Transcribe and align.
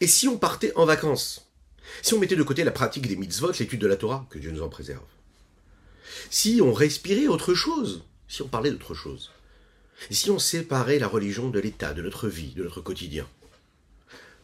Et 0.00 0.06
si 0.06 0.28
on 0.28 0.36
partait 0.38 0.74
en 0.76 0.84
vacances? 0.84 1.50
Si 2.02 2.12
on 2.14 2.18
mettait 2.18 2.36
de 2.36 2.42
côté 2.42 2.64
la 2.64 2.70
pratique 2.70 3.06
des 3.06 3.16
mitzvot, 3.16 3.52
l'étude 3.52 3.80
de 3.80 3.86
la 3.86 3.96
Torah, 3.96 4.26
que 4.28 4.38
Dieu 4.38 4.50
nous 4.50 4.62
en 4.62 4.68
préserve. 4.68 5.04
Si 6.30 6.60
on 6.62 6.72
respirait 6.72 7.28
autre 7.28 7.54
chose 7.54 8.04
Si 8.28 8.42
on 8.42 8.48
parlait 8.48 8.70
d'autre 8.70 8.94
chose. 8.94 9.30
Si 10.10 10.30
on 10.30 10.38
séparait 10.38 10.98
la 10.98 11.08
religion 11.08 11.48
de 11.48 11.58
l'état, 11.58 11.94
de 11.94 12.02
notre 12.02 12.28
vie, 12.28 12.52
de 12.52 12.62
notre 12.62 12.82
quotidien. 12.82 13.26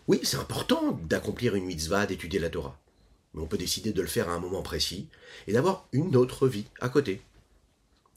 Oui, 0.09 0.21
c'est 0.23 0.39
important 0.39 0.93
d'accomplir 1.05 1.55
une 1.55 1.67
mitzvah, 1.67 2.07
d'étudier 2.07 2.41
la 2.41 2.49
Torah. 2.49 2.81
Mais 3.35 3.43
on 3.43 3.47
peut 3.47 3.59
décider 3.59 3.93
de 3.93 4.03
le 4.03 4.09
faire 4.09 4.29
à 4.29 4.33
un 4.33 4.41
moment 4.41 4.63
précis 4.63 5.09
et 5.47 5.53
d'avoir 5.53 5.87
une 5.93 6.17
autre 6.17 6.49
vie 6.49 6.67
à 6.81 6.89
côté, 6.89 7.23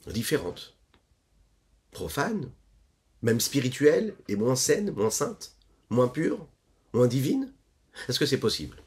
différente, 0.06 0.74
profane, 1.90 2.50
même 3.22 3.40
spirituelle 3.40 4.14
et 4.28 4.36
moins 4.36 4.56
saine, 4.56 4.92
moins 4.92 5.10
sainte, 5.10 5.52
moins 5.90 6.08
pure, 6.08 6.46
divine 7.04 7.52
Est-ce 8.08 8.18
que 8.18 8.24
c'est 8.24 8.38
possible? 8.38 8.78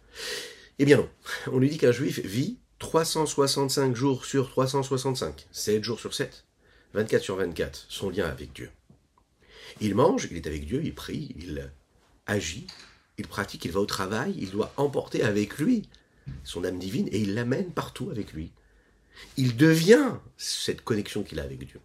Eh 0.80 0.86
bien 0.86 0.98
non. 0.98 1.10
On 1.52 1.60
lui 1.60 1.70
dit 1.70 1.78
qu'un 1.78 1.92
juif 1.92 2.20
vit 2.26 2.58
365 2.80 3.96
jours 3.96 4.26
sur 4.26 4.50
365, 4.50 5.48
7 5.52 5.84
jours 5.84 6.00
sur 6.00 6.14
7, 6.14 6.46
24 6.94 7.22
sur 7.22 7.36
24, 7.36 7.86
son 7.90 8.10
lien 8.10 8.26
avec 8.26 8.54
Dieu. 8.54 8.72
Il 9.82 9.94
mange, 9.94 10.28
il 10.32 10.38
est 10.38 10.48
avec 10.48 10.66
Dieu, 10.66 10.82
il 10.84 10.96
prie, 10.96 11.36
il 11.38 11.72
agit, 12.26 12.68
il 13.18 13.28
pratique, 13.28 13.66
il 13.66 13.72
va 13.72 13.82
au 13.82 13.86
travail, 13.86 14.34
il 14.38 14.50
doit 14.50 14.74
emporter 14.78 15.24
avec 15.24 15.60
lui 15.60 15.88
son 16.44 16.64
âme 16.64 16.80
divine 16.80 17.10
et 17.12 17.20
il 17.20 17.36
l'amène 17.36 17.72
partout 17.72 18.10
avec 18.10 18.34
lui. 18.34 18.52
Il 19.38 19.58
devient 19.58 20.14
cette 20.38 20.82
connexion 20.82 21.24
qu'il 21.24 21.40
a 21.40 21.44
avec 21.44 21.66
Dieu. 21.66 21.82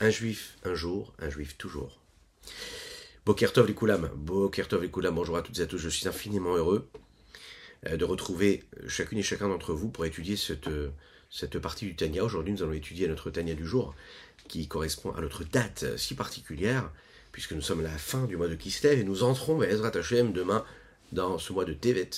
Un 0.00 0.10
juif 0.10 0.56
un 0.64 0.74
jour, 0.74 1.12
un 1.18 1.30
juif 1.30 1.56
toujours. 1.58 2.00
Bokertov 3.26 3.72
Koulam, 3.72 4.10
Bokertov 4.16 4.86
Koulam, 4.90 5.14
bonjour 5.14 5.38
à 5.38 5.40
toutes 5.40 5.58
et 5.58 5.62
à 5.62 5.66
tous, 5.66 5.78
je 5.78 5.88
suis 5.88 6.06
infiniment 6.06 6.56
heureux 6.56 6.86
euh, 7.86 7.96
de 7.96 8.04
retrouver 8.04 8.64
chacune 8.86 9.16
et 9.16 9.22
chacun 9.22 9.48
d'entre 9.48 9.72
vous 9.72 9.88
pour 9.88 10.04
étudier 10.04 10.36
cette, 10.36 10.68
cette 11.30 11.58
partie 11.58 11.86
du 11.86 11.96
Tania. 11.96 12.22
Aujourd'hui, 12.22 12.52
nous 12.52 12.62
allons 12.62 12.74
étudier 12.74 13.08
notre 13.08 13.30
Tania 13.30 13.54
du 13.54 13.64
jour, 13.64 13.94
qui 14.46 14.68
correspond 14.68 15.10
à 15.12 15.22
notre 15.22 15.42
date 15.42 15.96
si 15.96 16.14
particulière, 16.14 16.90
puisque 17.32 17.52
nous 17.52 17.62
sommes 17.62 17.80
à 17.80 17.84
la 17.84 17.96
fin 17.96 18.26
du 18.26 18.36
mois 18.36 18.48
de 18.48 18.56
Kislev 18.56 19.00
et 19.00 19.04
nous 19.04 19.22
entrons 19.22 19.56
vers 19.56 19.70
Ezrat 19.70 19.96
Hashem 19.96 20.34
demain 20.34 20.62
dans 21.12 21.38
ce 21.38 21.54
mois 21.54 21.64
de 21.64 21.72
Tevet. 21.72 22.10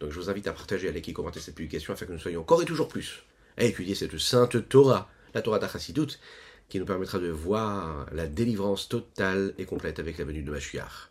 Donc 0.00 0.10
je 0.10 0.18
vous 0.18 0.30
invite 0.30 0.46
à 0.46 0.54
partager, 0.54 0.88
à 0.88 0.92
liker, 0.92 1.12
commenter 1.12 1.40
cette 1.40 1.54
publication 1.54 1.92
afin 1.92 2.06
que 2.06 2.12
nous 2.12 2.18
soyons 2.18 2.40
encore 2.40 2.62
et 2.62 2.64
toujours 2.64 2.88
plus 2.88 3.24
à 3.58 3.64
étudier 3.64 3.94
cette 3.94 4.16
sainte 4.16 4.66
Torah, 4.70 5.10
la 5.34 5.42
Torah 5.42 5.58
d'Achassidut, 5.58 6.18
qui 6.68 6.78
nous 6.78 6.86
permettra 6.86 7.18
de 7.18 7.28
voir 7.28 8.06
la 8.12 8.26
délivrance 8.26 8.88
totale 8.88 9.54
et 9.58 9.64
complète 9.64 9.98
avec 9.98 10.18
la 10.18 10.24
venue 10.24 10.42
de 10.42 10.50
Mashiach. 10.50 11.10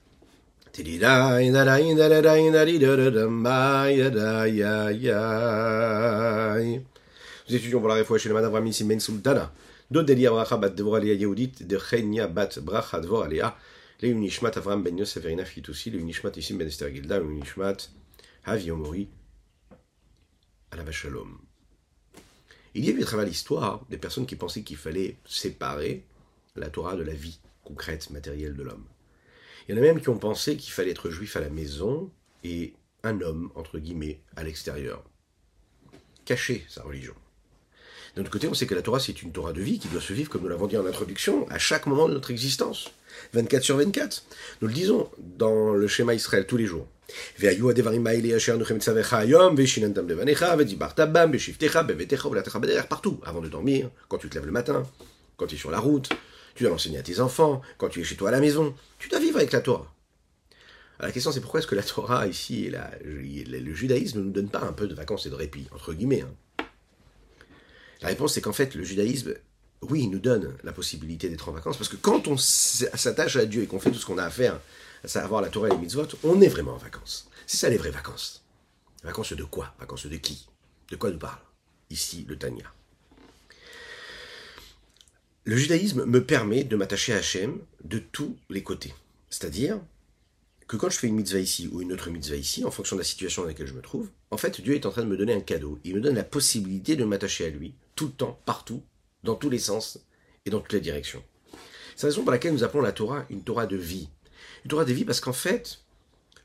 Nous 0.73 0.83
étudions 7.55 7.79
pour 7.79 7.89
la 7.89 7.95
réfoua 7.95 8.17
chez 8.17 8.29
le 8.29 8.35
Madame 8.35 8.53
Ramissi 8.53 8.85
Ben 8.85 8.97
Sultana. 8.97 9.51
Délires 9.89 10.31
bracha 10.31 10.55
bat 10.55 10.69
devor 10.69 10.95
alia 10.95 11.13
yehudit 11.13 11.67
de 11.67 11.77
chenya 11.77 12.27
bat 12.27 12.57
bracha 12.61 13.01
devor 13.01 13.23
alia. 13.23 13.57
Le 14.01 14.07
unishmat 14.07 14.55
Avram 14.55 14.81
ben 14.81 14.97
Yosef 14.97 15.21
Verina 15.21 15.43
Fitoussi, 15.43 15.91
le 15.91 15.99
unishmat 15.99 16.37
Isim 16.37 16.57
ben 16.57 16.67
Esther 16.67 16.89
Gilda, 16.93 17.19
le 17.19 17.25
unishmat 17.25 17.89
Havi 18.45 18.71
Omori, 18.71 19.09
Alava 20.71 20.93
Shalom. 20.93 21.37
Il 22.75 22.85
y 22.85 22.89
a 22.89 22.93
eu 22.93 23.01
à 23.01 23.05
travers 23.05 23.25
l'histoire 23.25 23.85
des 23.89 23.97
personnes 23.97 24.25
qui 24.25 24.37
pensaient 24.37 24.63
qu'il 24.63 24.77
fallait 24.77 25.17
séparer 25.25 26.05
la 26.55 26.69
Torah 26.69 26.95
de 26.95 27.03
la 27.03 27.13
vie 27.13 27.39
concrète, 27.65 28.09
matérielle 28.09 28.55
de 28.55 28.63
l'homme. 28.63 28.85
Il 29.71 29.77
y 29.77 29.79
en 29.79 29.83
a 29.83 29.85
même 29.85 30.01
qui 30.01 30.09
ont 30.09 30.17
pensé 30.17 30.57
qu'il 30.57 30.73
fallait 30.73 30.91
être 30.91 31.09
juif 31.11 31.37
à 31.37 31.39
la 31.39 31.49
maison 31.49 32.11
et 32.43 32.73
un 33.03 33.21
homme, 33.21 33.51
entre 33.55 33.79
guillemets, 33.79 34.19
à 34.35 34.43
l'extérieur. 34.43 35.01
Cacher 36.25 36.65
sa 36.67 36.83
religion. 36.83 37.13
D'un 38.13 38.23
autre 38.23 38.31
côté, 38.31 38.49
on 38.49 38.53
sait 38.53 38.67
que 38.67 38.75
la 38.75 38.81
Torah, 38.81 38.99
c'est 38.99 39.21
une 39.21 39.31
Torah 39.31 39.53
de 39.53 39.61
vie 39.61 39.79
qui 39.79 39.87
doit 39.87 40.01
se 40.01 40.11
vivre, 40.11 40.29
comme 40.29 40.41
nous 40.41 40.49
l'avons 40.49 40.67
dit 40.67 40.75
en 40.75 40.85
introduction, 40.85 41.47
à 41.49 41.57
chaque 41.57 41.85
moment 41.85 42.09
de 42.09 42.13
notre 42.15 42.31
existence. 42.31 42.91
24 43.31 43.63
sur 43.63 43.77
24. 43.77 44.25
Nous 44.61 44.67
le 44.67 44.73
disons 44.73 45.09
dans 45.17 45.71
le 45.71 45.87
schéma 45.87 46.15
Israël 46.15 46.45
tous 46.45 46.57
les 46.57 46.65
jours. 46.65 46.85
Partout, 52.89 53.21
avant 53.23 53.39
de 53.39 53.47
dormir, 53.47 53.89
quand 54.09 54.17
tu 54.17 54.27
te 54.27 54.35
lèves 54.35 54.45
le 54.45 54.51
matin, 54.51 54.83
quand 55.37 55.47
tu 55.47 55.55
es 55.55 55.57
sur 55.57 55.71
la 55.71 55.79
route, 55.79 56.09
tu 56.55 56.63
dois 56.63 56.71
l'enseigner 56.71 56.97
à 56.97 57.03
tes 57.03 57.19
enfants, 57.19 57.61
quand 57.77 57.89
tu 57.89 58.01
es 58.01 58.03
chez 58.03 58.15
toi 58.15 58.29
à 58.29 58.31
la 58.31 58.39
maison, 58.39 58.75
tu 58.99 59.09
dois 59.09 59.19
vivre 59.19 59.37
avec 59.37 59.51
la 59.51 59.61
Torah. 59.61 59.93
la 60.99 61.11
question 61.11 61.31
c'est 61.31 61.41
pourquoi 61.41 61.59
est-ce 61.59 61.67
que 61.67 61.75
la 61.75 61.83
Torah 61.83 62.27
ici 62.27 62.65
et 62.65 63.45
le 63.45 63.73
judaïsme 63.73 64.19
ne 64.19 64.23
nous 64.25 64.31
donne 64.31 64.49
pas 64.49 64.61
un 64.61 64.73
peu 64.73 64.87
de 64.87 64.93
vacances 64.93 65.25
et 65.25 65.29
de 65.29 65.35
répit, 65.35 65.67
entre 65.73 65.93
guillemets. 65.93 66.21
Hein? 66.21 66.65
La 68.01 68.09
réponse 68.09 68.33
c'est 68.33 68.41
qu'en 68.41 68.53
fait 68.53 68.75
le 68.75 68.83
judaïsme, 68.83 69.33
oui, 69.81 70.03
il 70.03 70.11
nous 70.11 70.19
donne 70.19 70.55
la 70.63 70.73
possibilité 70.73 71.27
d'être 71.29 71.49
en 71.49 71.53
vacances, 71.53 71.77
parce 71.77 71.89
que 71.89 71.95
quand 71.95 72.27
on 72.27 72.37
s'attache 72.37 73.35
à 73.35 73.45
Dieu 73.45 73.63
et 73.63 73.67
qu'on 73.67 73.79
fait 73.79 73.91
tout 73.91 73.97
ce 73.97 74.05
qu'on 74.05 74.19
a 74.19 74.23
à 74.23 74.29
faire, 74.29 74.59
à 75.03 75.07
savoir 75.07 75.41
la 75.41 75.49
Torah 75.49 75.69
et 75.69 75.71
les 75.71 75.77
mitzvot, 75.77 76.05
on 76.23 76.39
est 76.41 76.47
vraiment 76.47 76.73
en 76.73 76.77
vacances. 76.77 77.29
C'est 77.47 77.57
ça 77.57 77.69
les 77.69 77.77
vraies 77.77 77.89
vacances. 77.89 78.43
Vacances 79.03 79.33
de 79.33 79.43
quoi? 79.43 79.73
Vacances 79.79 80.05
de 80.05 80.17
qui? 80.17 80.47
De 80.89 80.95
quoi 80.95 81.09
nous 81.09 81.17
parle? 81.17 81.39
Ici, 81.89 82.25
le 82.29 82.37
Tanya. 82.37 82.71
Le 85.43 85.57
judaïsme 85.57 86.05
me 86.05 86.23
permet 86.23 86.63
de 86.63 86.75
m'attacher 86.75 87.13
à 87.13 87.17
Hachem 87.17 87.61
de 87.83 87.97
tous 87.97 88.37
les 88.51 88.61
côtés. 88.61 88.93
C'est-à-dire 89.31 89.79
que 90.67 90.77
quand 90.77 90.91
je 90.91 90.99
fais 90.99 91.07
une 91.07 91.15
mitzvah 91.15 91.39
ici 91.39 91.67
ou 91.71 91.81
une 91.81 91.91
autre 91.91 92.11
mitzvah 92.11 92.35
ici, 92.35 92.63
en 92.63 92.69
fonction 92.69 92.95
de 92.95 93.01
la 93.01 93.05
situation 93.05 93.41
dans 93.41 93.47
laquelle 93.47 93.65
je 93.65 93.73
me 93.73 93.81
trouve, 93.81 94.11
en 94.29 94.37
fait, 94.37 94.61
Dieu 94.61 94.75
est 94.75 94.85
en 94.85 94.91
train 94.91 95.01
de 95.01 95.07
me 95.07 95.17
donner 95.17 95.33
un 95.33 95.41
cadeau. 95.41 95.79
Il 95.83 95.95
me 95.95 95.99
donne 95.99 96.13
la 96.13 96.23
possibilité 96.23 96.95
de 96.95 97.05
m'attacher 97.05 97.45
à 97.45 97.49
lui, 97.49 97.73
tout 97.95 98.05
le 98.05 98.11
temps, 98.11 98.39
partout, 98.45 98.83
dans 99.23 99.33
tous 99.33 99.49
les 99.49 99.57
sens 99.57 99.99
et 100.45 100.51
dans 100.51 100.59
toutes 100.59 100.73
les 100.73 100.79
directions. 100.79 101.23
C'est 101.95 102.03
la 102.03 102.11
raison 102.11 102.21
pour 102.21 102.31
laquelle 102.31 102.53
nous 102.53 102.63
appelons 102.63 102.83
la 102.83 102.91
Torah 102.91 103.25
une 103.31 103.43
Torah 103.43 103.65
de 103.65 103.77
vie. 103.77 104.09
Une 104.63 104.69
Torah 104.69 104.85
de 104.85 104.93
vie 104.93 105.05
parce 105.05 105.21
qu'en 105.21 105.33
fait, 105.33 105.79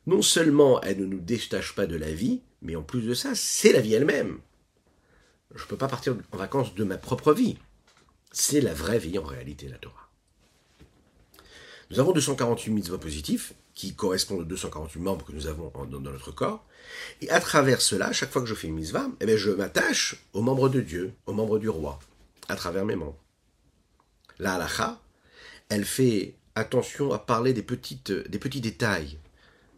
non 0.07 0.23
seulement 0.23 0.81
elle 0.81 1.01
ne 1.01 1.07
nous 1.07 1.21
détache 1.21 1.75
pas 1.75 1.87
de 1.87 1.97
la 1.97 2.13
vie, 2.13 2.41
mais 2.63 2.77
en 2.77 2.83
plus 2.83 3.03
de 3.03 3.13
ça, 3.13 3.35
c'est 3.35 3.73
la 3.73 3.83
vie 3.83 3.93
elle-même. 3.93 4.39
Je 5.55 5.65
ne 5.65 5.69
peux 5.69 5.77
pas 5.77 5.89
partir 5.89 6.17
en 6.33 6.39
vacances 6.39 6.75
de 6.75 6.85
ma 6.85 6.97
propre 6.97 7.35
vie. 7.35 7.59
C'est 8.33 8.61
la 8.61 8.75
vraie 8.75 8.99
vie 8.99 9.19
en 9.19 9.25
réalité, 9.25 9.69
la 9.69 9.79
Torah. 9.79 10.09
Nous 11.91 12.01
avons 12.01 12.13
248 12.13 12.71
mitzvahs 12.71 12.99
positifs, 12.99 13.55
qui 13.75 13.95
correspondent 13.95 14.41
aux 14.41 14.45
248 14.45 15.01
membres 15.01 15.25
que 15.25 15.33
nous 15.33 15.47
avons 15.47 15.71
dans, 15.85 16.01
notre 16.01 16.33
corps. 16.33 16.65
Et 17.21 17.31
à 17.31 17.41
travers 17.41 17.81
cela, 17.81 18.13
chaque 18.13 18.33
fois 18.33 18.43
que 18.43 18.49
je 18.49 18.55
fais 18.55 18.69
une 18.69 18.75
mitzvah, 18.75 19.07
eh 19.21 19.27
bien, 19.27 19.37
je 19.37 19.51
m'attache 19.51 20.17
aux 20.33 20.43
membres 20.43 20.69
de 20.69 20.81
Dieu, 20.81 21.13
aux 21.27 21.33
membres 21.33 21.59
du 21.59 21.69
roi, 21.69 21.99
à 22.49 22.57
travers 22.57 22.85
mes 22.85 22.97
membres. 22.97 23.23
La 24.39 24.55
halacha, 24.55 25.01
elle 25.69 25.85
fait 25.85 26.35
attention 26.55 27.13
à 27.13 27.19
parler 27.19 27.53
des, 27.53 27.63
petites, 27.63 28.11
des 28.11 28.39
petits 28.39 28.63
détails, 28.63 29.19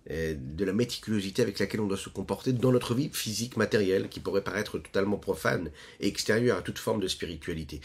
de 0.09 0.65
la 0.65 0.73
méticulosité 0.73 1.43
avec 1.43 1.59
laquelle 1.59 1.81
on 1.81 1.87
doit 1.87 1.99
se 1.99 2.09
comporter 2.09 2.53
dans 2.53 2.73
notre 2.73 2.95
vie 2.95 3.11
physique, 3.13 3.57
matérielle, 3.57 4.09
qui 4.09 4.21
pourrait 4.21 4.43
paraître 4.43 4.79
totalement 4.79 5.19
profane 5.19 5.71
et 6.01 6.09
extérieure 6.09 6.59
à 6.59 6.63
toute 6.63 6.79
forme 6.79 7.01
de 7.01 7.09
spiritualité. 7.09 7.81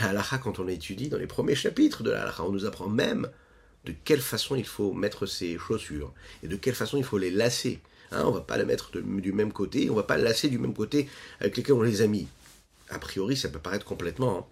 La 0.00 0.08
halakha, 0.10 0.38
quand 0.38 0.58
on 0.58 0.68
étudie 0.68 1.08
dans 1.08 1.18
les 1.18 1.26
premiers 1.26 1.54
chapitres 1.54 2.02
de 2.02 2.10
la 2.10 2.22
halakha, 2.22 2.44
on 2.44 2.52
nous 2.52 2.64
apprend 2.64 2.88
même 2.88 3.28
de 3.84 3.94
quelle 4.04 4.20
façon 4.20 4.56
il 4.56 4.64
faut 4.64 4.92
mettre 4.92 5.26
ses 5.26 5.58
chaussures 5.58 6.12
et 6.42 6.48
de 6.48 6.56
quelle 6.56 6.74
façon 6.74 6.96
il 6.96 7.04
faut 7.04 7.18
les 7.18 7.30
lasser 7.30 7.80
Hein, 8.12 8.22
on 8.26 8.30
va 8.30 8.40
pas 8.40 8.56
la 8.56 8.64
mettre 8.64 8.92
du 9.00 9.32
même 9.32 9.52
côté, 9.52 9.90
on 9.90 9.94
va 9.94 10.02
pas 10.02 10.16
la 10.16 10.24
lasser 10.24 10.48
du 10.48 10.58
même 10.58 10.74
côté 10.74 11.08
avec 11.40 11.56
lesquels 11.56 11.74
on 11.74 11.82
les 11.82 12.02
a 12.02 12.06
mis. 12.06 12.28
A 12.88 12.98
priori, 12.98 13.36
ça 13.36 13.48
peut 13.48 13.58
paraître 13.58 13.84
complètement 13.84 14.38
hein, 14.38 14.44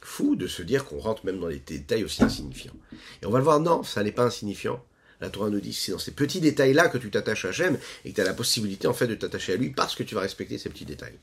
fou 0.00 0.36
de 0.36 0.46
se 0.46 0.62
dire 0.62 0.84
qu'on 0.84 0.98
rentre 0.98 1.26
même 1.26 1.40
dans 1.40 1.48
des 1.48 1.58
détails 1.58 2.04
aussi 2.04 2.22
insignifiants. 2.22 2.76
Et 3.22 3.26
on 3.26 3.30
va 3.30 3.38
le 3.38 3.44
voir, 3.44 3.60
non, 3.60 3.82
ça 3.82 4.04
n'est 4.04 4.12
pas 4.12 4.24
insignifiant. 4.24 4.84
La 5.20 5.30
Torah 5.30 5.50
nous 5.50 5.60
dit 5.60 5.72
c'est 5.72 5.92
dans 5.92 5.98
ces 5.98 6.12
petits 6.12 6.40
détails-là 6.40 6.88
que 6.88 6.98
tu 6.98 7.10
t'attaches 7.10 7.44
à 7.46 7.48
Hachem 7.48 7.78
et 8.04 8.10
que 8.10 8.16
tu 8.16 8.20
as 8.20 8.24
la 8.24 8.34
possibilité 8.34 8.86
en 8.86 8.92
fait 8.92 9.06
de 9.06 9.14
t'attacher 9.14 9.54
à 9.54 9.56
lui 9.56 9.70
parce 9.70 9.94
que 9.94 10.02
tu 10.02 10.14
vas 10.14 10.20
respecter 10.20 10.58
ces 10.58 10.68
petits 10.68 10.84
détails. 10.84 11.18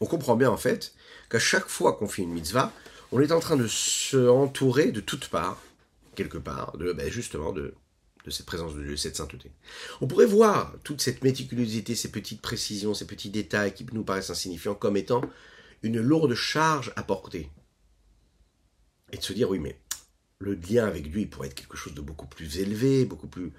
On 0.00 0.06
comprend 0.06 0.36
bien 0.36 0.50
en 0.50 0.56
fait 0.56 0.94
qu'à 1.30 1.38
chaque 1.38 1.68
fois 1.68 1.94
qu'on 1.94 2.08
fait 2.08 2.22
une 2.22 2.32
mitzvah, 2.32 2.72
on 3.12 3.20
est 3.20 3.32
en 3.32 3.40
train 3.40 3.56
de 3.56 3.66
se 3.66 4.28
entourer 4.28 4.90
de 4.90 5.00
toutes 5.00 5.28
parts, 5.28 5.62
quelque 6.14 6.38
part, 6.38 6.76
de 6.78 6.92
ben, 6.92 7.10
justement 7.10 7.52
de, 7.52 7.74
cette 8.28 8.46
présence 8.46 8.74
de 8.74 8.82
Dieu, 8.82 8.96
cette 8.96 9.16
sainteté. 9.16 9.50
On 10.00 10.06
pourrait 10.06 10.26
voir 10.26 10.74
toute 10.82 11.00
cette 11.00 11.22
méticulosité, 11.22 11.94
ces 11.94 12.10
petites 12.10 12.40
précisions, 12.40 12.94
ces 12.94 13.06
petits 13.06 13.30
détails 13.30 13.74
qui 13.74 13.86
nous 13.92 14.04
paraissent 14.04 14.30
insignifiants 14.30 14.74
comme 14.74 14.96
étant 14.96 15.22
une 15.82 16.00
lourde 16.00 16.34
charge 16.34 16.92
à 16.96 17.02
porter. 17.02 17.50
Et 19.12 19.18
de 19.18 19.22
se 19.22 19.32
dire, 19.32 19.50
oui, 19.50 19.58
mais 19.58 19.76
le 20.42 20.54
lien 20.54 20.86
avec 20.86 21.06
il 21.14 21.28
pourrait 21.28 21.48
être 21.48 21.54
quelque 21.54 21.76
chose 21.76 21.94
de 21.94 22.00
beaucoup 22.00 22.26
plus 22.26 22.58
élevé, 22.58 23.04
beaucoup 23.04 23.28
plus 23.28 23.52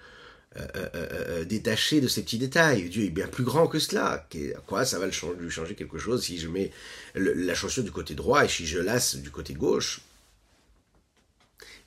euh, 0.56 0.68
euh, 0.76 0.90
euh, 0.94 1.46
détaché 1.46 2.00
de 2.00 2.08
ces 2.08 2.22
petits 2.22 2.38
détails. 2.38 2.88
Dieu 2.90 3.06
est 3.06 3.10
bien 3.10 3.28
plus 3.28 3.44
grand 3.44 3.68
que 3.68 3.80
cela. 3.80 4.28
Quoi, 4.68 4.86
ça 4.86 5.00
va 5.00 5.08
lui 5.08 5.50
changer 5.50 5.74
quelque 5.76 5.98
chose 5.98 6.24
si 6.24 6.38
je 6.38 6.48
mets 6.48 6.72
la 7.16 7.56
chaussure 7.56 7.84
du 7.84 7.92
côté 7.92 8.14
droit 8.14 8.46
et 8.46 8.48
si 8.48 8.68
je 8.68 8.78
lasse 8.78 9.16
du 9.16 9.32
côté 9.32 9.54
gauche? 9.54 10.02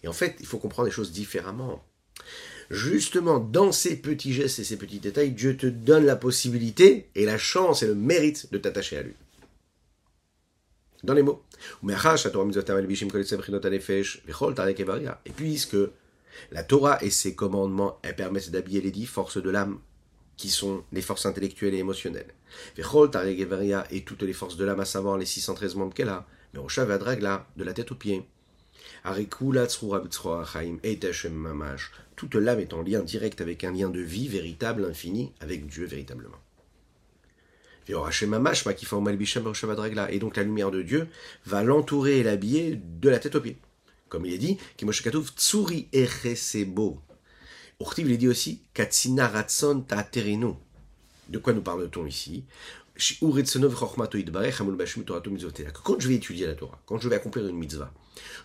Et 0.02 0.08
en 0.08 0.12
fait, 0.12 0.36
il 0.40 0.46
faut 0.46 0.58
comprendre 0.58 0.86
les 0.86 0.92
choses 0.92 1.12
différemment. 1.12 1.84
Justement, 2.68 3.38
dans 3.38 3.70
ces 3.70 3.96
petits 3.96 4.32
gestes 4.32 4.58
et 4.58 4.64
ces 4.64 4.76
petits 4.76 4.98
détails, 4.98 5.30
Dieu 5.30 5.56
te 5.56 5.66
donne 5.66 6.04
la 6.04 6.16
possibilité 6.16 7.08
et 7.14 7.24
la 7.24 7.38
chance 7.38 7.84
et 7.84 7.86
le 7.86 7.94
mérite 7.94 8.50
de 8.50 8.58
t'attacher 8.58 8.98
à 8.98 9.02
lui. 9.02 9.14
Dans 11.04 11.14
les 11.14 11.22
mots. 11.22 11.40
Et 15.24 15.30
puisque 15.30 15.76
la 16.50 16.62
Torah 16.62 17.02
et 17.02 17.10
ses 17.10 17.34
commandements, 17.34 17.98
elles 18.02 18.16
permettent 18.16 18.50
d'habiller 18.50 18.80
les 18.80 18.90
dix 18.90 19.06
forces 19.06 19.42
de 19.42 19.50
l'âme, 19.50 19.78
qui 20.36 20.48
sont 20.50 20.84
les 20.92 21.02
forces 21.02 21.26
intellectuelles 21.26 21.74
et 21.74 21.78
émotionnelles. 21.78 22.34
Et 22.76 24.02
toutes 24.02 24.22
les 24.22 24.32
forces 24.32 24.56
de 24.56 24.64
l'âme, 24.64 24.80
à 24.80 24.84
savoir 24.84 25.18
les 25.18 25.26
613 25.26 25.76
membres 25.76 25.94
qu'elle 25.94 26.08
a, 26.08 26.26
mais 26.54 26.60
de 26.60 27.64
la 27.64 27.72
tête 27.72 27.92
aux 27.92 27.96
pieds. 27.96 28.26
Toute 32.16 32.34
l'âme 32.34 32.60
est 32.60 32.72
en 32.72 32.82
lien 32.82 33.02
direct 33.02 33.40
avec 33.40 33.64
un 33.64 33.72
lien 33.72 33.88
de 33.88 34.00
vie 34.00 34.28
véritable, 34.28 34.84
infini, 34.84 35.32
avec 35.40 35.66
Dieu 35.66 35.86
véritablement. 35.86 36.38
Et 37.88 37.92
donc 40.18 40.36
la 40.36 40.42
lumière 40.42 40.70
de 40.70 40.82
Dieu 40.82 41.08
va 41.44 41.62
l'entourer 41.62 42.18
et 42.18 42.22
l'habiller 42.22 42.80
de 42.82 43.08
la 43.08 43.18
tête 43.18 43.34
aux 43.36 43.40
pieds. 43.40 43.58
Comme 44.08 44.26
il 44.26 44.32
est 44.34 44.38
dit, 44.38 44.58
Tsuri 45.36 45.88
Echesebo. 45.92 47.00
Urtiv, 47.80 48.06
il 48.06 48.12
est 48.12 48.18
dit 48.18 48.28
aussi, 48.28 48.62
Katsina 48.72 49.28
Ratson 49.28 49.84
De 51.28 51.38
quoi 51.38 51.52
nous 51.52 51.62
parle-t-on 51.62 52.06
ici? 52.06 52.44
Quand 52.96 53.34
je 56.00 56.08
vais 56.08 56.14
étudier 56.14 56.46
la 56.46 56.54
Torah, 56.54 56.80
quand 56.86 56.98
je 56.98 57.08
vais 57.10 57.16
accomplir 57.16 57.46
une 57.46 57.56
mitzvah, 57.56 57.92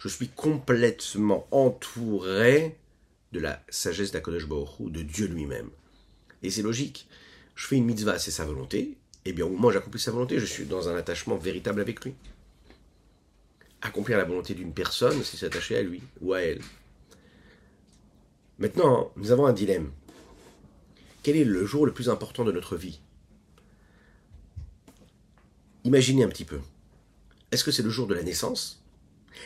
je 0.01 0.09
suis 0.09 0.27
complètement 0.27 1.47
entouré 1.51 2.77
de 3.31 3.39
la 3.39 3.63
sagesse 3.69 4.11
d'Akodesh 4.11 4.45
Baruch 4.45 4.91
de 4.91 5.01
Dieu 5.03 5.27
lui-même. 5.27 5.69
Et 6.43 6.49
c'est 6.49 6.63
logique. 6.63 7.07
Je 7.55 7.67
fais 7.67 7.77
une 7.77 7.85
mitzvah, 7.85 8.19
c'est 8.19 8.31
sa 8.31 8.43
volonté, 8.43 8.97
eh 9.25 9.33
bien, 9.33 9.45
au 9.45 9.49
moment 9.49 9.71
j'accomplis 9.71 9.99
sa 9.99 10.11
volonté, 10.11 10.39
je 10.39 10.45
suis 10.45 10.65
dans 10.65 10.89
un 10.89 10.95
attachement 10.95 11.37
véritable 11.37 11.81
avec 11.81 12.03
lui. 12.03 12.13
Accomplir 13.81 14.17
la 14.17 14.25
volonté 14.25 14.53
d'une 14.53 14.73
personne, 14.73 15.23
c'est 15.23 15.37
s'attacher 15.37 15.77
à 15.77 15.81
lui 15.81 16.01
ou 16.21 16.33
à 16.33 16.41
elle. 16.41 16.61
Maintenant, 18.59 19.11
nous 19.15 19.31
avons 19.31 19.45
un 19.45 19.53
dilemme. 19.53 19.91
Quel 21.23 21.35
est 21.35 21.43
le 21.43 21.65
jour 21.65 21.85
le 21.85 21.93
plus 21.93 22.09
important 22.09 22.43
de 22.43 22.51
notre 22.51 22.75
vie? 22.75 22.99
Imaginez 25.83 26.23
un 26.23 26.29
petit 26.29 26.45
peu. 26.45 26.59
Est-ce 27.51 27.63
que 27.63 27.71
c'est 27.71 27.83
le 27.83 27.89
jour 27.89 28.07
de 28.07 28.13
la 28.13 28.23
naissance? 28.23 28.83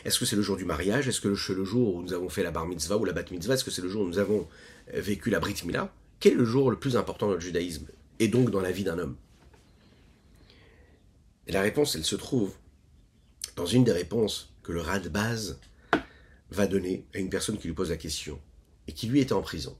Est-ce 0.04 0.18
que 0.18 0.26
c'est 0.26 0.36
le 0.36 0.42
jour 0.42 0.56
du 0.56 0.64
mariage? 0.64 1.08
Est-ce 1.08 1.20
que 1.20 1.34
c'est 1.34 1.54
le 1.54 1.64
jour 1.64 1.96
où 1.96 2.02
nous 2.02 2.12
avons 2.12 2.28
fait 2.28 2.42
la 2.42 2.50
bar 2.50 2.66
mitzvah 2.66 2.96
ou 2.96 3.04
la 3.04 3.12
bat 3.12 3.24
mitzvah? 3.30 3.54
Est-ce 3.54 3.64
que 3.64 3.70
c'est 3.70 3.82
le 3.82 3.88
jour 3.88 4.02
où 4.02 4.08
nous 4.08 4.18
avons 4.18 4.46
vécu 4.92 5.30
la 5.30 5.40
brit 5.40 5.56
mila 5.64 5.92
Quel 6.20 6.34
est 6.34 6.36
le 6.36 6.44
jour 6.44 6.70
le 6.70 6.78
plus 6.78 6.96
important 6.96 7.28
dans 7.28 7.34
le 7.34 7.40
judaïsme? 7.40 7.86
Et 8.18 8.28
donc 8.28 8.50
dans 8.50 8.60
la 8.60 8.70
vie 8.70 8.84
d'un 8.84 8.98
homme? 8.98 9.16
Et 11.46 11.52
la 11.52 11.62
réponse, 11.62 11.94
elle 11.94 12.04
se 12.04 12.16
trouve 12.16 12.52
dans 13.54 13.66
une 13.66 13.84
des 13.84 13.92
réponses 13.92 14.52
que 14.62 14.72
le 14.72 14.80
rat 14.80 14.98
de 14.98 15.08
base 15.08 15.58
va 16.50 16.66
donner 16.66 17.06
à 17.14 17.18
une 17.18 17.30
personne 17.30 17.58
qui 17.58 17.68
lui 17.68 17.74
pose 17.74 17.90
la 17.90 17.96
question 17.96 18.40
et 18.88 18.92
qui 18.92 19.06
lui 19.06 19.20
était 19.20 19.32
en 19.32 19.42
prison. 19.42 19.76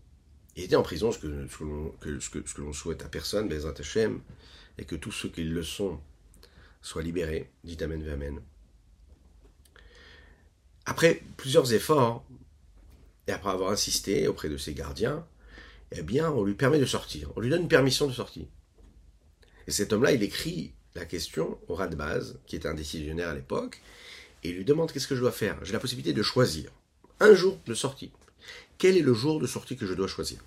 Il 0.57 0.65
était 0.65 0.77
en 0.77 0.83
prison, 0.83 1.13
ce 1.13 1.19
que, 1.19 2.61
l'on 2.61 2.73
souhaite 2.73 3.03
à 3.03 3.09
personne, 3.09 3.49
Bezrat 3.49 3.75
Hashem, 3.79 4.21
et 4.79 4.85
que 4.85 4.97
tous 4.97 5.13
ceux 5.13 5.29
qui 5.29 5.45
le 5.45 5.63
sont 5.63 6.01
soient 6.81 7.03
libérés, 7.03 7.51
dit 7.65 7.77
Amen 7.83 8.09
Amen. 8.09 8.41
Après 10.87 11.23
plusieurs 11.37 11.73
efforts, 11.75 12.25
et 13.27 13.33
après 13.33 13.51
avoir 13.51 13.71
insisté 13.71 14.29
auprès 14.29 14.49
de 14.49 14.57
ses 14.57 14.73
gardiens, 14.73 15.27
eh 15.93 16.03
bien, 16.03 16.31
on 16.31 16.45
lui 16.45 16.55
permet 16.55 16.79
de 16.79 16.87
sortir. 16.87 17.31
On 17.37 17.41
lui 17.41 17.51
donne 17.51 17.63
une 17.63 17.69
permission 17.69 18.07
de 18.07 18.13
sortir. 18.13 18.47
Et 19.67 19.73
cet 19.73 19.93
homme-là, 19.93 20.13
il 20.13 20.23
écrit 20.23 20.73
la 20.97 21.07
question 21.07 21.59
au 21.69 21.75
rat 21.75 21.87
de 21.87 21.97
base, 21.97 22.39
qui 22.47 22.57
est 22.57 22.67
un 22.67 22.75
décisionnaire 22.75 23.29
à 23.29 23.35
l'époque, 23.35 23.81
et 24.43 24.53
lui 24.53 24.65
demande 24.65 24.93
qu'est-ce 24.93 25.09
que 25.09 25.15
je 25.15 25.21
dois 25.21 25.33
faire? 25.33 25.57
J'ai 25.65 25.73
la 25.73 25.79
possibilité 25.79 26.13
de 26.13 26.23
choisir 26.23 26.71
un 27.21 27.35
jour 27.35 27.59
de 27.67 27.75
sortie. 27.75 28.11
Quel 28.79 28.97
est 28.97 29.03
le 29.03 29.15
jour 29.15 29.41
de 29.41 29.47
sortie 29.47 29.77
que 29.77 29.87
je 29.87 29.95
dois 29.95 30.09
choisir? 30.09 30.39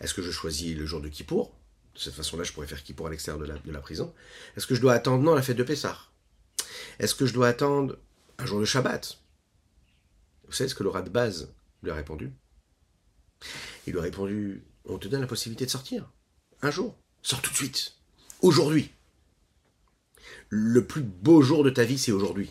Est-ce 0.00 0.14
que 0.14 0.22
je 0.22 0.30
choisis 0.30 0.76
le 0.76 0.86
jour 0.86 1.00
de 1.00 1.08
Kippour? 1.08 1.52
De 1.94 2.00
cette 2.00 2.14
façon-là, 2.14 2.44
je 2.44 2.52
pourrais 2.52 2.66
faire 2.66 2.82
Kippour 2.82 3.06
à 3.06 3.10
l'extérieur 3.10 3.40
de 3.40 3.46
la, 3.46 3.58
de 3.58 3.72
la 3.72 3.80
prison. 3.80 4.14
Est-ce 4.56 4.66
que 4.66 4.74
je 4.74 4.80
dois 4.80 4.92
attendre 4.92 5.22
non 5.22 5.34
la 5.34 5.42
fête 5.42 5.56
de 5.56 5.64
Pessah? 5.64 5.98
Est-ce 6.98 7.14
que 7.14 7.26
je 7.26 7.32
dois 7.32 7.48
attendre 7.48 7.96
un 8.38 8.46
jour 8.46 8.60
de 8.60 8.64
Shabbat? 8.64 9.18
Vous 10.46 10.52
savez 10.52 10.68
ce 10.68 10.74
que 10.74 10.82
le 10.82 10.90
rat 10.90 11.02
de 11.02 11.10
base 11.10 11.52
lui 11.82 11.90
a 11.90 11.94
répondu? 11.94 12.32
Il 13.86 13.92
lui 13.92 14.00
a 14.00 14.02
répondu 14.02 14.62
on 14.88 14.98
te 14.98 15.08
donne 15.08 15.20
la 15.20 15.26
possibilité 15.26 15.66
de 15.66 15.70
sortir. 15.70 16.08
Un 16.62 16.70
jour. 16.70 16.96
Sors 17.22 17.42
tout 17.42 17.50
de 17.50 17.56
suite. 17.56 17.94
Aujourd'hui 18.40 18.90
le 20.48 20.84
plus 20.84 21.02
beau 21.02 21.42
jour 21.42 21.64
de 21.64 21.70
ta 21.70 21.84
vie, 21.84 21.98
c'est 21.98 22.12
aujourd'hui. 22.12 22.50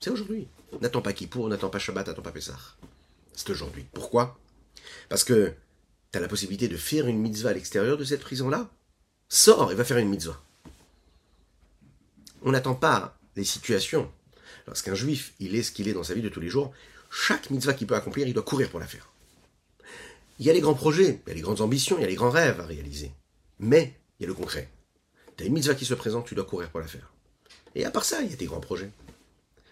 C'est 0.00 0.10
aujourd'hui. 0.10 0.48
N'attends 0.80 1.02
pas 1.02 1.12
Kippour, 1.12 1.48
n'attends 1.48 1.70
pas 1.70 1.78
Shabbat, 1.78 2.06
n'attends 2.06 2.22
pas 2.22 2.32
Pessah. 2.32 2.58
C'est 3.32 3.50
aujourd'hui. 3.50 3.86
Pourquoi? 3.92 4.38
Parce 5.08 5.24
que 5.24 5.54
tu 6.12 6.18
as 6.18 6.20
la 6.20 6.28
possibilité 6.28 6.68
de 6.68 6.76
faire 6.76 7.06
une 7.06 7.18
mitzvah 7.18 7.50
à 7.50 7.54
l'extérieur 7.54 7.96
de 7.96 8.04
cette 8.04 8.20
prison-là. 8.20 8.70
Sors 9.28 9.72
et 9.72 9.74
va 9.74 9.84
faire 9.84 9.98
une 9.98 10.08
mitzvah. 10.08 10.40
On 12.42 12.52
n'attend 12.52 12.74
pas 12.74 13.18
les 13.36 13.44
situations. 13.44 14.10
Lorsqu'un 14.66 14.94
juif, 14.94 15.34
il 15.40 15.54
est 15.56 15.62
ce 15.62 15.72
qu'il 15.72 15.88
est 15.88 15.92
dans 15.92 16.02
sa 16.02 16.14
vie 16.14 16.22
de 16.22 16.28
tous 16.28 16.40
les 16.40 16.48
jours, 16.48 16.72
chaque 17.10 17.50
mitzvah 17.50 17.74
qu'il 17.74 17.86
peut 17.86 17.94
accomplir, 17.94 18.26
il 18.26 18.34
doit 18.34 18.42
courir 18.42 18.70
pour 18.70 18.80
la 18.80 18.86
faire. 18.86 19.10
Il 20.38 20.46
y 20.46 20.50
a 20.50 20.52
les 20.52 20.60
grands 20.60 20.74
projets, 20.74 21.20
il 21.26 21.28
y 21.28 21.32
a 21.32 21.34
les 21.34 21.40
grandes 21.40 21.60
ambitions, 21.60 21.96
il 21.98 22.02
y 22.02 22.04
a 22.04 22.08
les 22.08 22.14
grands 22.14 22.30
rêves 22.30 22.60
à 22.60 22.66
réaliser. 22.66 23.12
Mais 23.58 23.94
il 24.18 24.24
y 24.24 24.26
a 24.26 24.28
le 24.28 24.34
concret. 24.34 24.68
T'as 25.36 25.44
une 25.44 25.52
mitzvah 25.52 25.74
qui 25.74 25.84
se 25.84 25.94
présente, 25.94 26.26
tu 26.26 26.34
dois 26.34 26.44
courir 26.44 26.70
pour 26.70 26.80
la 26.80 26.86
faire. 26.86 27.12
Et 27.74 27.84
à 27.84 27.90
part 27.90 28.04
ça, 28.04 28.22
il 28.22 28.30
y 28.30 28.32
a 28.32 28.36
des 28.36 28.46
grands 28.46 28.60
projets. 28.60 28.90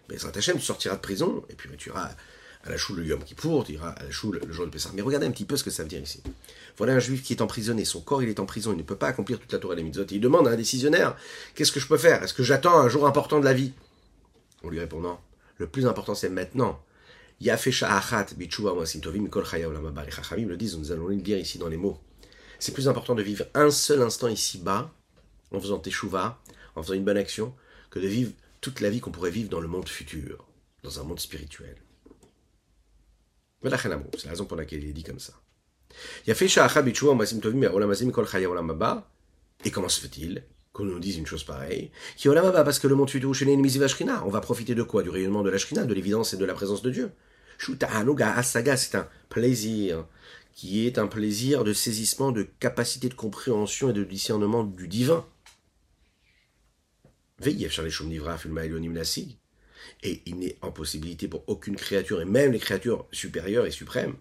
Mais 0.09 0.16
Hachem, 0.25 0.57
tu 0.57 0.62
sortiras 0.62 0.97
de 0.97 1.00
prison, 1.00 1.45
et 1.49 1.54
puis 1.54 1.71
tu 1.78 1.90
iras 1.90 2.11
à 2.64 2.71
la 2.71 2.76
choule 2.76 2.99
le 2.99 3.07
Yom 3.07 3.23
Kippour, 3.23 3.64
tu 3.64 3.73
iras 3.73 3.90
à 3.90 4.04
la 4.04 4.11
choule 4.11 4.40
le 4.45 4.52
jour 4.52 4.66
de 4.66 4.71
Pessah. 4.71 4.90
Mais 4.95 5.02
regardez 5.02 5.26
un 5.26 5.31
petit 5.31 5.45
peu 5.45 5.57
ce 5.57 5.64
que 5.64 5.71
ça 5.71 5.83
veut 5.83 5.88
dire 5.88 6.00
ici. 6.00 6.23
Voilà 6.76 6.95
un 6.95 6.99
juif 6.99 7.23
qui 7.23 7.33
est 7.33 7.42
emprisonné, 7.42 7.85
son 7.85 8.00
corps 8.00 8.23
il 8.23 8.28
est 8.28 8.40
en 8.40 8.47
prison, 8.47 8.73
il 8.73 8.78
ne 8.78 8.83
peut 8.83 8.97
pas 8.97 9.09
accomplir 9.09 9.40
toute 9.40 9.52
la 9.52 9.59
Torah 9.59 9.75
des 9.75 9.83
mitzvot. 9.83 10.04
Il 10.11 10.21
demande 10.21 10.49
à 10.49 10.52
un 10.52 10.57
décisionnaire, 10.57 11.16
qu'est-ce 11.54 11.73
que 11.73 11.81
je 11.81 11.88
peux 11.88 11.97
faire? 11.97 12.23
Est-ce 12.23 12.35
que 12.35 12.42
j'attends 12.42 12.78
un 12.78 12.88
jour 12.88 13.07
important 13.07 13.40
de 13.40 13.45
la 13.45 13.52
vie? 13.52 13.73
On 14.62 14.69
lui 14.69 14.81
répond 14.81 15.00
non. 15.00 15.19
Le 15.59 15.66
plus 15.66 15.87
important 15.87 16.14
c'est 16.14 16.28
maintenant. 16.28 16.81
Les 17.40 17.50
le 17.50 17.57
disent, 20.57 20.78
nous 20.78 20.92
allons 20.92 21.09
le 21.09 21.16
dire 21.16 21.38
ici 21.38 21.59
dans 21.59 21.69
les 21.69 21.76
mots. 21.76 21.99
C'est 22.61 22.73
plus 22.73 22.87
important 22.87 23.16
de 23.16 23.23
vivre 23.23 23.47
un 23.54 23.73
seul 23.73 24.02
instant 24.02 24.28
ici-bas 24.28 24.92
en 25.53 25.61
faisant 25.61 25.79
teshuva, 25.79 26.41
en 26.75 26.83
faisant 26.83 26.95
une 26.95 27.05
bonne 27.05 27.17
action, 27.17 27.55
que 27.91 27.99
de 27.99 28.07
vivre 28.07 28.33
toute 28.61 28.81
la 28.81 28.91
vie 28.91 29.01
qu'on 29.01 29.11
pourrait 29.11 29.31
vivre 29.31 29.49
dans 29.51 29.61
le 29.61 29.69
monde 29.69 29.89
futur, 29.89 30.47
dans 30.83 31.01
un 31.01 31.05
monde 31.05 31.21
spirituel. 31.21 31.77
C'est 33.63 33.71
la 34.25 34.31
raison 34.31 34.45
pour 34.45 34.57
laquelle 34.57 34.83
il 34.83 34.91
est 34.91 34.95
dit 34.95 35.05
comme 35.05 35.21
ça. 35.21 35.35
Et 39.65 39.71
comment 39.71 39.89
se 39.89 40.01
fait-il 40.01 40.43
qu'on 40.73 40.85
nous 40.85 40.99
dise 40.99 41.19
une 41.19 41.27
chose 41.27 41.45
pareille 41.45 41.91
Parce 42.25 42.79
que 42.79 42.89
le 42.89 42.95
monde 42.95 43.11
futur, 43.11 43.31
on 44.25 44.31
va 44.31 44.41
profiter 44.41 44.75
de 44.75 44.83
quoi? 44.83 45.03
Du 45.03 45.11
rayonnement 45.11 45.43
de 45.43 45.51
la 45.51 45.59
Shrina, 45.59 45.85
de 45.85 45.95
l'évidence 45.95 46.33
et 46.33 46.37
de 46.37 46.45
la 46.45 46.55
présence 46.55 46.83
de 46.83 46.91
Dieu. 46.91 47.11
C'est 47.59 48.95
un 48.95 49.09
plaisir 49.29 50.07
qui 50.55 50.87
est 50.87 50.99
un 50.99 51.07
plaisir 51.07 51.65
de 51.65 51.73
saisissement, 51.73 52.33
de 52.33 52.43
capacité 52.43 53.09
de 53.09 53.15
compréhension 53.15 53.91
et 53.91 53.93
de 53.93 54.05
discernement 54.05 54.65
du 54.65 54.89
divin. 54.89 55.25
Et 60.05 60.23
il 60.27 60.37
n'est 60.39 60.57
en 60.63 60.71
possibilité 60.73 61.29
pour 61.29 61.45
aucune 61.47 61.77
créature, 61.77 62.21
et 62.21 62.25
même 62.25 62.53
les 62.53 62.59
créatures 62.59 63.07
supérieures 63.13 63.67
et 63.67 63.71
suprêmes, 63.71 64.15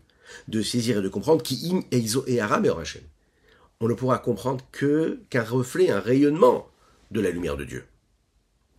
de 0.48 0.62
saisir 0.62 1.00
et 1.00 1.02
de 1.02 1.10
comprendre 1.10 1.44
qui 1.44 1.72
im 1.72 1.82
et 1.92 1.98
iso 1.98 2.24
et 2.28 2.40
aram 2.40 2.66
et 2.66 2.70
On 3.80 3.88
ne 3.88 3.94
pourra 3.94 4.20
comprendre 4.20 4.66
que 4.72 5.22
qu'un 5.30 5.44
reflet, 5.44 5.90
un 5.90 6.00
rayonnement 6.00 6.68
de 7.12 7.20
la 7.20 7.32
lumière 7.32 7.58
de 7.58 7.66
Dieu. 7.66 7.86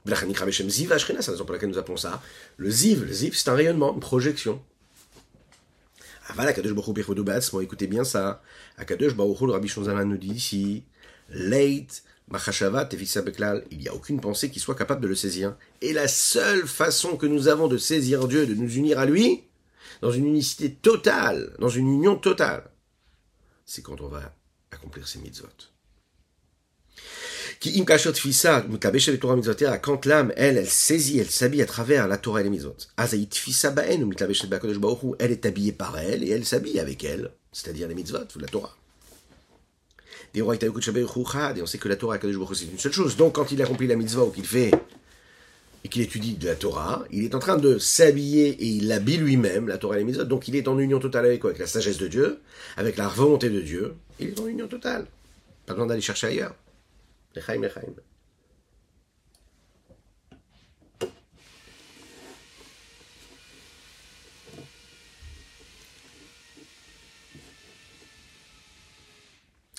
C'est 0.04 0.10
la 0.10 0.96
raison 0.96 1.44
pour 1.44 1.52
laquelle 1.52 1.70
nous 1.70 1.78
appelons 1.78 1.96
ça 1.96 2.22
le 2.56 2.70
ziv. 2.70 3.04
Le 3.04 3.12
ziv, 3.12 3.34
c'est 3.36 3.48
un 3.48 3.54
rayonnement, 3.54 3.94
une 3.94 4.00
projection. 4.00 4.60
Écoutez 7.60 7.86
bien 7.86 8.04
ça. 8.04 8.42
Akadosh 8.78 9.14
Baruch 9.14 9.40
le 9.42 9.52
Rabbi 9.52 9.68
Shonzana 9.68 10.04
nous 10.04 10.16
dit 10.16 10.32
ici, 10.32 10.84
late 11.30 12.02
il 12.30 13.78
n'y 13.78 13.88
a 13.88 13.94
aucune 13.94 14.20
pensée 14.20 14.50
qui 14.50 14.60
soit 14.60 14.74
capable 14.74 15.02
de 15.02 15.08
le 15.08 15.14
saisir. 15.14 15.56
Et 15.80 15.92
la 15.92 16.08
seule 16.08 16.66
façon 16.66 17.16
que 17.16 17.26
nous 17.26 17.48
avons 17.48 17.68
de 17.68 17.76
saisir 17.76 18.26
Dieu, 18.26 18.46
de 18.46 18.54
nous 18.54 18.74
unir 18.74 18.98
à 18.98 19.06
lui, 19.06 19.44
dans 20.00 20.10
une 20.10 20.26
unicité 20.26 20.72
totale, 20.74 21.54
dans 21.58 21.68
une 21.68 21.88
union 21.88 22.16
totale, 22.16 22.70
c'est 23.66 23.82
quand 23.82 24.00
on 24.00 24.08
va 24.08 24.34
accomplir 24.70 25.06
ces 25.06 25.18
mitzvot. 25.18 25.48
Quand 29.78 30.06
l'âme, 30.06 30.32
elle, 30.36 30.56
elle 30.58 30.68
saisit, 30.68 31.20
elle 31.20 31.30
s'habille 31.30 31.62
à 31.62 31.66
travers 31.66 32.08
la 32.08 32.18
Torah 32.18 32.40
et 32.40 32.44
les 32.44 32.50
mitzvot. 32.50 32.76
Elle 35.18 35.30
est 35.30 35.46
habillée 35.46 35.72
par 35.72 35.98
elle 35.98 36.24
et 36.24 36.30
elle 36.30 36.44
s'habille 36.44 36.80
avec 36.80 37.04
elle, 37.04 37.30
c'est-à-dire 37.52 37.86
les 37.86 37.94
mitzvot 37.94 38.18
la 38.40 38.48
Torah. 38.48 38.76
Et 40.34 40.42
on 40.42 40.50
sait 41.66 41.78
que 41.78 41.88
la 41.88 41.96
Torah, 41.96 42.18
c'est 42.20 42.64
une 42.64 42.78
seule 42.78 42.92
chose. 42.92 43.16
Donc, 43.16 43.34
quand 43.34 43.52
il 43.52 43.60
accomplit 43.60 43.86
la 43.86 43.96
mitzvah 43.96 44.24
ou 44.24 44.30
qu'il 44.30 44.46
fait 44.46 44.70
et 45.84 45.88
qu'il 45.88 46.00
étudie 46.02 46.34
de 46.34 46.46
la 46.46 46.54
Torah, 46.54 47.04
il 47.10 47.24
est 47.24 47.34
en 47.34 47.38
train 47.38 47.58
de 47.58 47.76
s'habiller 47.78 48.48
et 48.48 48.66
il 48.66 48.88
l'habille 48.88 49.18
lui-même, 49.18 49.68
la 49.68 49.78
Torah 49.78 49.96
et 49.96 49.98
les 49.98 50.04
mitzvot. 50.04 50.24
Donc, 50.24 50.48
il 50.48 50.56
est 50.56 50.68
en 50.68 50.78
union 50.78 50.98
totale 51.00 51.26
avec 51.26 51.40
quoi? 51.40 51.50
Avec 51.50 51.60
la 51.60 51.66
sagesse 51.66 51.98
de 51.98 52.08
Dieu, 52.08 52.40
avec 52.76 52.96
la 52.96 53.08
volonté 53.08 53.50
de 53.50 53.60
Dieu. 53.60 53.94
Il 54.20 54.28
est 54.28 54.40
en 54.40 54.46
union 54.46 54.68
totale. 54.68 55.06
Pas 55.66 55.74
besoin 55.74 55.86
d'aller 55.86 56.00
chercher 56.00 56.28
ailleurs. 56.28 56.54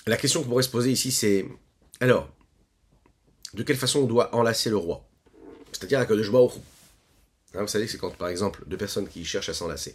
La 0.06 0.16
question 0.16 0.42
qu'on 0.42 0.48
pourrait 0.48 0.62
se 0.62 0.68
poser 0.68 0.90
ici, 0.90 1.10
c'est 1.12 1.46
alors, 2.00 2.28
de 3.54 3.62
quelle 3.62 3.76
façon 3.76 4.00
on 4.00 4.06
doit 4.06 4.34
enlacer 4.34 4.68
le 4.68 4.76
roi? 4.76 5.06
C'est-à-dire 5.72 6.06
que 6.06 6.12
de 6.12 6.28
au 6.28 6.52
hein, 7.54 7.62
Vous 7.62 7.68
savez, 7.68 7.88
c'est 7.88 7.98
quand, 7.98 8.14
par 8.16 8.28
exemple, 8.28 8.64
deux 8.66 8.76
personnes 8.76 9.08
qui 9.08 9.24
cherchent 9.24 9.48
à 9.48 9.54
s'enlacer. 9.54 9.94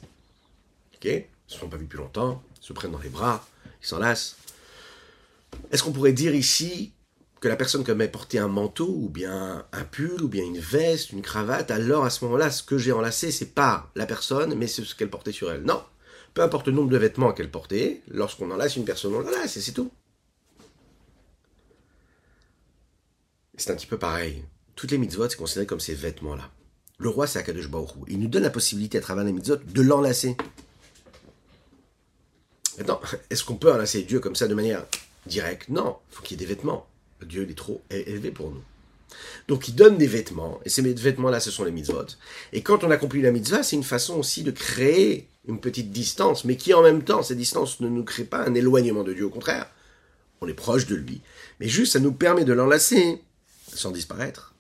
Ok? 0.96 1.06
Ils 1.06 1.25
se 1.48 1.60
sont 1.60 1.70
pas 1.70 1.78
vus 1.78 1.86
depuis 1.86 1.98
longtemps, 1.98 2.42
se 2.60 2.74
prennent 2.74 2.92
dans 2.92 3.00
les 3.00 3.10
bras, 3.10 3.46
ils 3.82 3.88
s'enlacent. 3.88 4.38
Est-ce 5.72 5.84
qu'on 5.84 5.92
pourrait 5.92 6.13
dire 6.13 6.34
ici 6.34 6.94
que 7.39 7.48
la 7.48 7.56
personne 7.56 7.84
comme 7.84 8.01
elle 8.01 8.12
porté 8.12 8.39
un 8.39 8.48
manteau, 8.48 8.88
ou 8.88 9.10
bien 9.10 9.66
un 9.72 9.84
pull, 9.84 10.22
ou 10.24 10.28
bien 10.28 10.44
une 10.44 10.60
veste, 10.60 11.12
une 11.12 11.22
cravate, 11.22 11.72
alors 11.72 12.04
à 12.06 12.10
ce 12.10 12.25
moment-là, 12.25 12.51
ce 12.51 12.63
que 12.63 12.78
j'ai 12.78 12.92
enlacé, 12.92 13.32
c'est 13.32 13.54
pas 13.54 13.92
la 13.96 14.06
personne, 14.06 14.56
mais 14.56 14.68
c'est 14.68 14.84
ce 14.84 14.96
qu'elle 14.96 15.10
portait 15.10 15.32
sur 15.32 15.51
elle? 15.51 15.63
Non 15.63 15.84
peu 16.39 16.46
importe 16.46 16.67
le 16.67 16.72
nombre 16.72 16.89
de 16.89 16.98
vêtements 16.98 17.34
qu'elle 17.34 17.51
portait, 17.51 18.01
lorsqu'on 18.08 18.50
enlace 18.50 18.77
une 18.77 18.86
personne, 18.86 19.13
on 19.13 19.19
l'enlace, 19.19 19.58
et 19.58 19.60
c'est 19.60 19.74
tout. 19.74 19.91
C'est 23.58 23.72
un 23.72 23.75
petit 23.75 23.88
peu 23.88 23.98
pareil. 23.98 24.46
Toutes 24.77 24.91
les 24.91 24.98
mitzvot, 24.98 25.27
c'est 25.27 25.36
considéré 25.36 25.65
comme 25.65 25.81
ces 25.81 25.93
vêtements-là. 25.93 26.50
Le 26.98 27.10
roi, 27.10 27.27
c'est 27.27 27.39
Akadosh 27.39 27.67
Baruch 27.67 27.89
Il 28.08 28.19
nous 28.19 28.29
donne 28.29 28.43
la 28.43 28.51
possibilité, 28.51 28.98
à 29.00 29.01
travers 29.01 29.25
les 29.25 29.34
mitzvot, 29.34 29.58
de 29.58 29.81
l'enlacer. 29.81 30.38
Maintenant, 32.77 33.01
est-ce 33.29 33.43
qu'on 33.43 33.58
peut 33.58 33.74
enlacer 33.74 34.03
Dieu 34.03 34.22
comme 34.22 34.36
ça 34.36 34.48
de 34.48 34.53
manière 34.53 34.86
directe? 35.25 35.67
Non, 35.67 35.98
il 36.10 36.15
faut 36.15 36.24
qu'il 36.24 36.39
y 36.39 36.41
ait 36.41 36.48
des 36.48 36.55
vêtements. 36.55 36.88
Dieu 37.22 37.46
est 37.50 37.53
trop 37.53 37.81
élevé 37.89 38.31
pour 38.31 38.50
nous. 38.50 38.63
Donc 39.50 39.67
il 39.67 39.75
donne 39.75 39.98
des 39.98 40.08
vêtements, 40.08 40.62
et 40.63 40.69
ces 40.69 40.81
vêtements-là, 40.81 41.41
ce 41.41 41.51
sont 41.51 41.65
les 41.65 41.72
mitzvot. 41.72 42.05
Et 42.53 42.62
quand 42.62 42.86
on 42.86 42.91
accomplit 42.91 43.22
la 43.22 43.31
mitzvah, 43.31 43.62
c'est 43.62 43.75
une 43.75 43.84
façon 43.84 44.17
aussi 44.17 44.43
de 44.43 44.51
créer 44.51 45.27
une 45.48 45.60
petite 45.60 45.91
distance, 45.91 46.46
mais 46.46 46.58
qui 46.58 46.74
en 46.74 46.84
même 46.84 47.03
temps, 47.03 47.24
cette 47.24 47.38
distance 47.38 47.79
ne 47.79 47.89
nous 47.89 48.03
crée 48.03 48.24
pas 48.24 48.46
un 48.46 48.53
éloignement 48.53 49.03
de 49.03 49.13
Dieu, 49.13 49.25
au 49.25 49.29
contraire, 49.29 49.69
on 50.41 50.48
est 50.48 50.53
proche 50.53 50.86
de 50.86 50.96
lui. 50.96 51.22
Mais 51.60 51.67
juste, 51.67 51.93
ça 51.93 52.00
nous 52.00 52.12
permet 52.12 52.46
de 52.46 52.53
l'enlacer 52.53 53.22
sans 53.67 53.91
disparaître. 53.91 54.53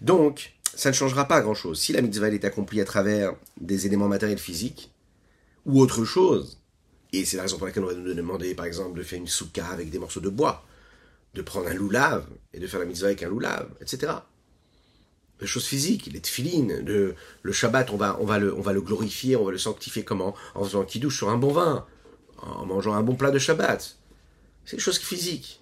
Donc, 0.00 0.54
ça 0.74 0.90
ne 0.90 0.94
changera 0.94 1.26
pas 1.26 1.40
grand-chose. 1.40 1.80
Si 1.80 1.92
la 1.92 2.02
mitzvah 2.02 2.28
est 2.28 2.44
accomplie 2.44 2.80
à 2.80 2.84
travers 2.84 3.34
des 3.60 3.86
éléments 3.86 4.08
matériels 4.08 4.38
physiques, 4.38 4.92
ou 5.66 5.80
autre 5.80 6.04
chose, 6.04 6.58
et 7.12 7.24
c'est 7.24 7.36
la 7.36 7.42
raison 7.42 7.58
pour 7.58 7.66
laquelle 7.66 7.84
on 7.84 7.88
va 7.88 7.94
nous 7.94 8.14
demander, 8.14 8.54
par 8.54 8.66
exemple, 8.66 8.98
de 8.98 9.02
faire 9.02 9.18
une 9.18 9.26
souka 9.26 9.66
avec 9.66 9.90
des 9.90 9.98
morceaux 9.98 10.20
de 10.20 10.28
bois, 10.28 10.64
de 11.34 11.42
prendre 11.42 11.68
un 11.68 11.74
loulave 11.74 12.26
et 12.52 12.60
de 12.60 12.66
faire 12.66 12.80
la 12.80 12.86
mitzvah 12.86 13.08
avec 13.08 13.22
un 13.22 13.28
loulave, 13.28 13.68
etc 13.80 14.12
les 15.40 15.46
choses 15.46 15.66
physiques, 15.66 16.06
les 16.12 16.20
tefilines, 16.20 16.82
le, 16.84 17.14
le 17.42 17.52
Shabbat, 17.52 17.90
on 17.90 17.96
va, 17.96 18.38
le, 18.38 18.80
glorifier, 18.80 19.36
on 19.36 19.44
va 19.44 19.52
le 19.52 19.58
sanctifier 19.58 20.04
comment? 20.04 20.34
En 20.54 20.64
faisant 20.64 20.82
un 20.82 20.84
kidouche 20.84 21.16
sur 21.16 21.28
un 21.28 21.36
bon 21.36 21.52
vin, 21.52 21.86
en 22.38 22.66
mangeant 22.66 22.94
un 22.94 23.02
bon 23.02 23.14
plat 23.14 23.30
de 23.30 23.38
Shabbat. 23.38 23.98
C'est 24.64 24.76
des 24.76 24.82
choses 24.82 24.98
physiques. 24.98 25.60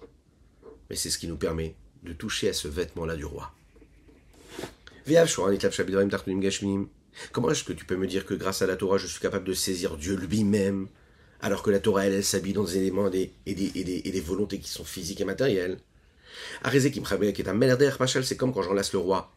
Mais 0.89 0.95
c'est 0.95 1.09
ce 1.09 1.17
qui 1.17 1.27
nous 1.27 1.37
permet 1.37 1.75
de 2.03 2.13
toucher 2.13 2.49
à 2.49 2.53
ce 2.53 2.67
vêtement-là 2.67 3.15
du 3.15 3.25
roi. 3.25 3.53
Comment 7.31 7.51
est-ce 7.51 7.63
que 7.63 7.73
tu 7.73 7.85
peux 7.85 7.95
me 7.95 8.07
dire 8.07 8.25
que 8.25 8.33
grâce 8.33 8.61
à 8.61 8.67
la 8.67 8.75
Torah, 8.75 8.97
je 8.97 9.07
suis 9.07 9.19
capable 9.19 9.45
de 9.45 9.53
saisir 9.53 9.97
Dieu 9.97 10.15
lui-même, 10.15 10.87
alors 11.41 11.63
que 11.63 11.71
la 11.71 11.79
Torah, 11.79 12.05
elle, 12.05 12.13
elle 12.13 12.23
s'habille 12.23 12.53
dans 12.53 12.63
des 12.63 12.77
éléments 12.77 13.09
et 13.11 13.31
des, 13.45 14.21
volontés 14.21 14.59
qui 14.59 14.69
sont 14.69 14.83
physiques 14.83 15.21
et 15.21 15.25
matérielles? 15.25 15.79
C'est 16.63 18.37
comme 18.37 18.53
quand 18.53 18.63
j'enlace 18.63 18.93
le 18.93 18.99
roi 18.99 19.36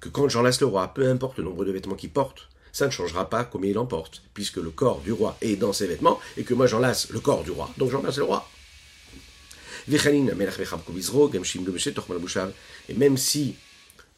que 0.00 0.08
quand 0.08 0.28
j'enlace 0.28 0.60
le 0.60 0.66
roi, 0.66 0.88
peu 0.88 1.08
importe 1.08 1.38
le 1.38 1.44
nombre 1.44 1.64
de 1.64 1.72
vêtements 1.72 1.94
qu'il 1.94 2.10
porte, 2.10 2.48
ça 2.72 2.86
ne 2.86 2.90
changera 2.90 3.28
pas 3.28 3.44
comme 3.44 3.64
il 3.64 3.78
en 3.78 3.86
porte, 3.86 4.22
puisque 4.34 4.56
le 4.56 4.70
corps 4.70 5.00
du 5.00 5.12
roi 5.12 5.36
est 5.40 5.56
dans 5.56 5.72
ses 5.72 5.86
vêtements, 5.86 6.20
et 6.36 6.44
que 6.44 6.54
moi 6.54 6.66
j'enlace 6.66 7.10
le 7.10 7.20
corps 7.20 7.42
du 7.42 7.50
roi, 7.50 7.70
donc 7.78 7.90
j'enlace 7.90 8.18
le 8.18 8.24
roi. 8.24 8.48
Et 12.88 12.94
même 12.94 13.16
si 13.16 13.56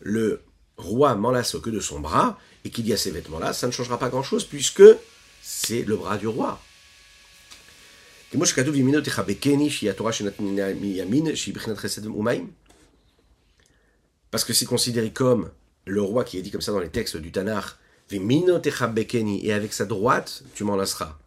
le 0.00 0.42
roi 0.76 1.14
m'enlace 1.14 1.56
que 1.58 1.70
de 1.70 1.80
son 1.80 2.00
bras, 2.00 2.38
et 2.64 2.70
qu'il 2.70 2.86
y 2.86 2.92
a 2.92 2.96
ces 2.96 3.10
vêtements-là, 3.12 3.52
ça 3.52 3.66
ne 3.66 3.72
changera 3.72 3.98
pas 3.98 4.08
grand-chose, 4.08 4.44
puisque 4.44 4.82
c'est 5.40 5.82
le 5.82 5.96
bras 5.96 6.18
du 6.18 6.26
roi. 6.26 6.60
Parce 14.30 14.44
que 14.44 14.52
c'est 14.52 14.66
considéré 14.66 15.10
comme 15.10 15.50
le 15.86 16.02
roi 16.02 16.24
qui 16.24 16.38
est 16.38 16.42
dit 16.42 16.50
comme 16.50 16.60
ça 16.60 16.72
dans 16.72 16.78
les 16.78 16.90
textes 16.90 17.16
du 17.16 17.32
Tanakh, 17.32 17.64
et 18.12 19.52
avec 19.52 19.72
sa 19.72 19.84
droite, 19.84 20.42
tu 20.54 20.64
m'enlaceras. 20.64 21.18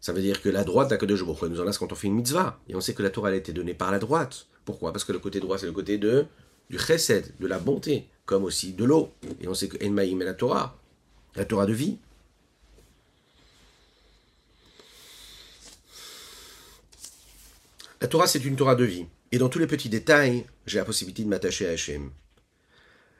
Ça 0.00 0.12
veut 0.12 0.20
dire 0.20 0.42
que 0.42 0.48
la 0.48 0.64
droite 0.64 0.90
d'Akadosh 0.90 1.24
Baruch 1.24 1.42
nous 1.42 1.60
enlace 1.60 1.78
quand 1.78 1.92
on 1.92 1.94
fait 1.94 2.08
une 2.08 2.14
mitzvah? 2.14 2.58
Et 2.68 2.74
on 2.74 2.80
sait 2.80 2.94
que 2.94 3.02
la 3.02 3.10
Torah 3.10 3.28
a 3.28 3.34
été 3.34 3.52
donnée 3.52 3.74
par 3.74 3.92
la 3.92 4.00
droite. 4.00 4.46
Pourquoi? 4.64 4.92
Parce 4.92 5.04
que 5.04 5.12
le 5.12 5.20
côté 5.20 5.38
droit, 5.38 5.58
c'est 5.58 5.66
le 5.66 5.72
côté 5.72 5.98
de, 5.98 6.26
du 6.70 6.78
chesed, 6.78 7.34
de 7.38 7.46
la 7.46 7.58
bonté, 7.60 8.08
comme 8.24 8.44
aussi 8.44 8.72
de 8.72 8.84
l'eau. 8.84 9.12
Et 9.40 9.46
on 9.46 9.54
sait 9.54 9.68
que 9.68 9.84
Enmaïm 9.84 10.20
est 10.22 10.24
la 10.24 10.34
Torah, 10.34 10.76
la 11.36 11.44
Torah 11.44 11.66
de 11.66 11.72
vie. 11.72 11.98
La 18.02 18.08
Torah, 18.08 18.26
c'est 18.26 18.44
une 18.44 18.56
Torah 18.56 18.74
de 18.74 18.82
vie. 18.82 19.06
Et 19.30 19.38
dans 19.38 19.48
tous 19.48 19.60
les 19.60 19.68
petits 19.68 19.88
détails, 19.88 20.44
j'ai 20.66 20.78
la 20.78 20.84
possibilité 20.84 21.22
de 21.22 21.28
m'attacher 21.28 21.68
à 21.68 21.70
Hachem. 21.70 22.10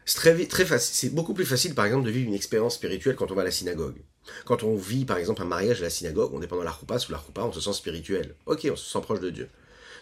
C'est. 0.05 0.79
C'est 0.81 1.15
beaucoup 1.15 1.35
plus 1.35 1.47
facile, 1.47 1.77
par 1.77 1.85
exemple, 1.85 2.05
de 2.05 2.11
vivre 2.11 2.27
une 2.27 2.35
expérience 2.35 2.75
spirituelle 2.75 3.15
quand 3.15 3.31
on 3.31 3.37
va 3.37 3.43
à 3.43 3.45
la 3.45 3.53
synagogue. 3.53 4.03
Quand 4.45 4.65
on 4.65 4.75
vit, 4.75 5.05
par 5.05 5.19
exemple, 5.19 5.41
un 5.41 5.45
mariage 5.45 5.79
à 5.83 5.85
la 5.85 5.91
synagogue, 5.91 6.33
on 6.35 6.43
est 6.43 6.49
pendant 6.49 6.65
la 6.65 6.73
roupa, 6.73 6.99
sous 6.99 7.13
la 7.13 7.19
roupa, 7.19 7.43
on 7.43 7.53
se 7.53 7.61
sent 7.61 7.75
spirituel. 7.75 8.35
Ok, 8.47 8.67
on 8.73 8.75
se 8.75 8.91
sent 8.91 9.03
proche 9.03 9.21
de 9.21 9.31
Dieu. 9.31 9.49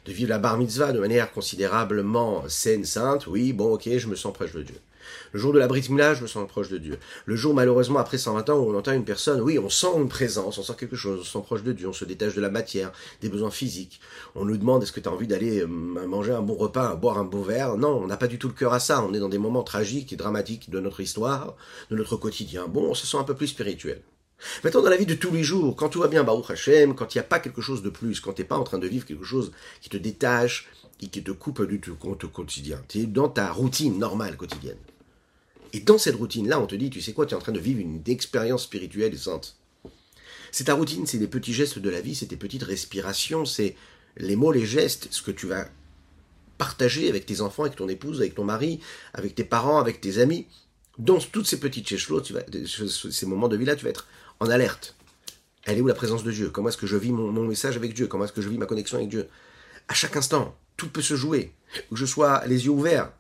De 0.07 0.13
vivre 0.13 0.31
la 0.31 0.39
bar 0.39 0.57
mitzvah 0.57 0.93
de 0.93 0.99
manière 0.99 1.31
considérablement 1.31 2.49
saine, 2.49 2.87
sainte, 2.87 3.27
oui, 3.27 3.53
bon, 3.53 3.75
ok, 3.75 3.87
je 3.99 4.07
me 4.07 4.17
sens 4.17 4.33
proche 4.33 4.53
de 4.53 4.63
Dieu. 4.63 4.77
Le 5.33 5.41
jour 5.41 5.53
de 5.53 5.59
la 5.59 5.67
Brit 5.67 5.87
Mila, 5.91 6.15
je 6.15 6.23
me 6.23 6.27
sens 6.27 6.47
proche 6.49 6.69
de 6.69 6.79
Dieu. 6.79 6.99
Le 7.27 7.37
jour, 7.37 7.55
malheureusement, 7.55 7.99
après 7.99 8.19
120 8.19 8.51
ans, 8.51 8.59
où 8.59 8.71
on 8.71 8.77
entend 8.77 8.93
une 8.93 9.05
personne, 9.05 9.41
oui, 9.41 9.59
on 9.59 9.69
sent 9.69 9.89
une 9.97 10.09
présence, 10.09 10.59
on 10.59 10.63
sent 10.63 10.75
quelque 10.79 10.97
chose, 10.97 11.21
on 11.21 11.25
se 11.25 11.33
sent 11.33 11.43
proche 11.45 11.63
de 11.63 11.73
Dieu, 11.73 11.89
on 11.89 11.93
se 11.93 12.05
détache 12.05 12.35
de 12.35 12.41
la 12.41 12.51
matière, 12.51 12.93
des 13.21 13.29
besoins 13.29 13.51
physiques. 13.51 14.01
On 14.35 14.45
nous 14.45 14.57
demande, 14.57 14.83
est-ce 14.83 14.93
que 14.93 15.01
tu 15.01 15.09
as 15.09 15.13
envie 15.13 15.27
d'aller 15.27 15.61
euh, 15.61 15.67
manger 15.67 16.33
un 16.33 16.43
bon 16.43 16.55
repas, 16.55 16.95
boire 16.97 17.19
un 17.19 17.25
beau 17.25 17.43
verre? 17.43 17.77
Non, 17.77 18.01
on 18.03 18.07
n'a 18.07 18.17
pas 18.17 18.29
du 18.29 18.39
tout 18.39 18.49
le 18.49 18.55
cœur 18.55 18.73
à 18.73 18.81
ça. 18.81 19.03
On 19.03 19.15
est 19.15 19.21
dans 19.21 19.29
des 19.29 19.39
moments 19.39 19.63
tragiques 19.63 20.13
et 20.13 20.17
dramatiques 20.17 20.71
de 20.71 20.81
notre 20.81 21.01
histoire, 21.01 21.57
de 21.91 21.97
notre 21.97 22.17
quotidien. 22.17 22.67
Bon, 22.69 22.91
on 22.91 22.95
se 22.95 23.07
sent 23.07 23.17
un 23.17 23.25
peu 23.25 23.35
plus 23.35 23.49
spirituel. 23.49 24.03
Maintenant, 24.65 24.83
dans 24.83 24.91
la 24.91 24.97
vie 24.97 25.07
de 25.07 25.15
tous 25.15 25.33
les 25.33 25.43
jours, 25.43 25.77
quand 25.77 25.89
tout 25.89 26.01
va 26.01 26.09
bien, 26.09 26.25
Baruch 26.25 26.51
Hashem, 26.51 26.95
quand 26.95 27.15
il 27.15 27.19
n'y 27.19 27.21
a 27.21 27.25
pas 27.25 27.41
quelque 27.41 27.61
chose 27.61 27.83
de 27.83 27.91
plus, 27.91 28.21
quand 28.21 28.33
tu 28.33 28.45
pas 28.45 28.57
en 28.57 28.65
train 28.65 28.79
de 28.79 28.87
vivre 28.87 29.05
quelque 29.05 29.25
chose 29.25 29.53
qui 29.81 29.91
te 29.91 29.97
détache, 29.97 30.69
qui 30.99 31.23
te 31.23 31.31
coupe 31.31 31.63
du 31.67 31.81
tout 31.81 31.95
compte 31.95 32.31
quotidien, 32.31 32.83
tu 32.89 33.01
es 33.01 33.07
dans 33.07 33.29
ta 33.29 33.53
routine 33.53 33.99
normale 33.99 34.37
quotidienne. 34.37 34.77
Et 35.73 35.81
dans 35.81 35.99
cette 35.99 36.17
routine-là, 36.17 36.61
on 36.61 36.67
te 36.67 36.75
dit, 36.75 36.91
tu 36.91 37.01
sais 37.01 37.13
quoi, 37.13 37.27
tu 37.27 37.35
es 37.35 37.37
en 37.37 37.41
train 37.41 37.53
de 37.53 37.61
vivre 37.61 37.81
une 37.81 38.03
expérience 38.07 38.65
spirituelle 38.65 39.15
et 39.15 39.19
sainte. 39.19 39.57
C'est 40.53 40.65
ta 40.65 40.75
routine, 40.75 41.07
c'est 41.07 41.19
les 41.19 41.29
petits 41.29 41.55
gestes 41.55 41.79
de 41.79 41.91
la 41.91 42.01
vie, 42.01 42.15
c'est 42.15 42.27
tes 42.27 42.37
petites 42.37 42.65
respirations, 42.65 43.45
c'est 43.45 43.77
les 44.17 44.37
mots, 44.37 44.53
les 44.53 44.67
gestes, 44.67 45.09
ce 45.11 45.23
que 45.23 45.31
tu 45.31 45.47
vas 45.47 45.69
partager 46.59 47.09
avec 47.09 47.25
tes 47.25 47.41
enfants, 47.41 47.63
avec 47.63 47.77
ton 47.77 47.89
épouse, 47.89 48.21
avec 48.21 48.35
ton 48.35 48.45
mari, 48.45 48.81
avec 49.15 49.35
tes 49.35 49.45
parents, 49.45 49.79
avec 49.79 50.01
tes 50.01 50.19
amis. 50.19 50.47
Dans 50.99 51.19
toutes 51.19 51.47
ces 51.47 51.59
petites 51.59 51.89
chèches 51.89 52.09
tu 52.23 52.35
ces 52.67 53.27
moments 53.27 53.49
de 53.49 53.57
vie-là, 53.57 53.77
tu 53.77 53.85
vas 53.85 53.91
être 53.91 54.07
en 54.41 54.51
alerte. 54.51 54.97
Elle 55.65 55.79
est 55.79 55.81
où 55.81 55.87
la 55.87 55.95
présence 55.95 56.25
de 56.25 56.33
Dieu? 56.33 56.51
Comment 56.51 56.69
est-ce 56.69 56.77
que 56.77 56.87
je 56.87 56.97
vis 56.97 57.13
mon, 57.13 57.33
message 57.45 57.77
avec 57.77 57.95
Dieu? 57.95 58.09
Comment 58.09 58.25
est-ce 58.25 58.33
que 58.33 58.43
je 58.43 58.49
vis 58.49 58.59
ma 58.59 58.67
connexion 58.67 58.99
avec 58.99 59.09
Dieu? 59.09 59.29
À 59.89 59.95
chaque 59.95 60.17
instant, 60.17 60.57
tout 60.77 60.89
peut 60.89 61.03
se 61.03 61.15
jouer. 61.15 61.53
Que 61.91 61.97
je 61.97 62.07
sois 62.07 62.45
les 62.47 62.65
yeux 62.65 62.73
ouverts, 62.73 63.13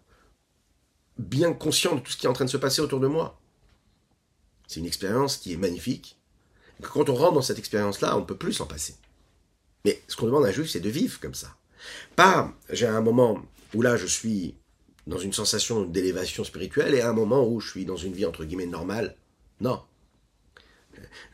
bien 1.18 1.52
conscient 1.52 1.94
de 1.94 2.00
tout 2.00 2.12
ce 2.12 2.16
qui 2.16 2.26
est 2.26 2.28
en 2.28 2.34
train 2.34 2.44
de 2.44 2.50
se 2.50 2.56
passer 2.56 2.80
autour 2.80 3.00
de 3.00 3.06
moi. 3.06 3.40
C'est 4.66 4.80
une 4.80 4.86
expérience 4.86 5.36
qui 5.36 5.52
est 5.52 5.56
magnifique. 5.56 6.16
quand 6.80 7.08
on 7.08 7.14
rentre 7.14 7.34
dans 7.34 7.42
cette 7.42 7.58
expérience-là, 7.58 8.16
on 8.16 8.20
ne 8.20 8.24
peut 8.24 8.36
plus 8.36 8.54
s'en 8.54 8.66
passer. 8.66 8.94
Mais 9.84 10.02
ce 10.08 10.16
qu'on 10.16 10.26
demande 10.26 10.44
à 10.44 10.48
un 10.48 10.52
juif, 10.52 10.70
c'est 10.70 10.80
de 10.80 10.88
vivre 10.88 11.20
comme 11.20 11.34
ça. 11.34 11.56
Pas, 12.16 12.52
j'ai 12.70 12.86
un 12.86 13.00
moment 13.00 13.42
où 13.74 13.82
là, 13.82 13.96
je 13.96 14.06
suis 14.06 14.54
dans 15.06 15.18
une 15.18 15.32
sensation 15.32 15.82
d'élévation 15.82 16.44
spirituelle 16.44 16.94
et 16.94 17.02
un 17.02 17.12
moment 17.12 17.46
où 17.46 17.60
je 17.60 17.70
suis 17.70 17.84
dans 17.84 17.96
une 17.96 18.12
vie 18.12 18.26
entre 18.26 18.44
guillemets 18.44 18.66
normale. 18.66 19.16
Non 19.60 19.82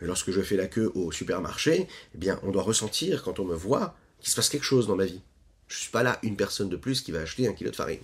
lorsque 0.01 0.31
je 0.31 0.43
fais 0.43 0.57
la 0.57 0.67
queue 0.67 0.91
au 0.95 1.13
supermarché, 1.13 1.89
eh 2.15 2.19
bien, 2.19 2.39
on 2.43 2.51
doit 2.51 2.63
ressentir, 2.63 3.23
quand 3.23 3.39
on 3.39 3.45
me 3.45 3.55
voit, 3.55 3.97
qu'il 4.21 4.31
se 4.31 4.37
passe 4.37 4.49
quelque 4.49 4.65
chose 4.65 4.87
dans 4.87 4.97
ma 4.97 5.05
vie. 5.05 5.23
Je 5.69 5.77
ne 5.77 5.81
suis 5.81 5.91
pas 5.91 6.03
là 6.03 6.19
une 6.23 6.37
personne 6.37 6.69
de 6.69 6.77
plus 6.77 7.01
qui 7.01 7.13
va 7.13 7.21
acheter 7.21 7.49
un 7.49 7.53
kilo 7.53 7.71
de 7.71 7.77
farine. 7.77 8.01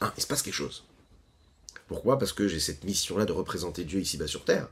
Ah, 0.00 0.12
il 0.16 0.22
se 0.22 0.26
passe 0.26 0.42
quelque 0.42 0.54
chose. 0.54 0.84
Pourquoi? 1.88 2.18
Parce 2.18 2.32
que 2.32 2.48
j'ai 2.48 2.60
cette 2.60 2.84
mission-là 2.84 3.24
de 3.24 3.32
représenter 3.32 3.84
Dieu 3.84 4.00
ici-bas 4.00 4.26
sur 4.26 4.44
terre, 4.44 4.68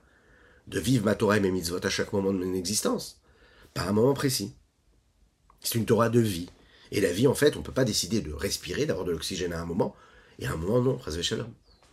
de 0.67 0.81
vivre 0.81 1.05
ma 1.05 1.15
Torah 1.15 1.37
et 1.37 1.41
mes 1.41 1.51
mitzvot 1.51 1.85
à 1.85 1.91
chaque 1.91 2.13
moment 2.13 2.33
de 2.33 2.39
mon 2.39 2.55
existence, 2.55 3.21
pas 3.75 3.83
à 3.83 3.89
un 3.89 3.93
moment 3.93 4.15
précis. 4.15 4.55
C'est 5.61 5.79
une 5.79 5.87
Torah 5.87 6.09
de 6.09 6.21
vie. 6.21 6.51
Et 6.91 7.01
la 7.01 7.13
vie, 7.13 7.27
en 7.27 7.35
fait, 7.35 7.57
on 7.57 7.61
ne 7.61 7.65
peut 7.65 7.73
pas 7.73 7.85
décider 7.85 8.21
de 8.21 8.33
respirer, 8.33 8.87
d'avoir 8.87 9.05
de 9.05 9.13
l'oxygène 9.13 9.53
à 9.53 9.61
un 9.61 9.65
moment, 9.65 9.97
et 10.39 10.47
à 10.47 10.53
un 10.53 10.57
moment, 10.57 10.81
non. 10.81 10.99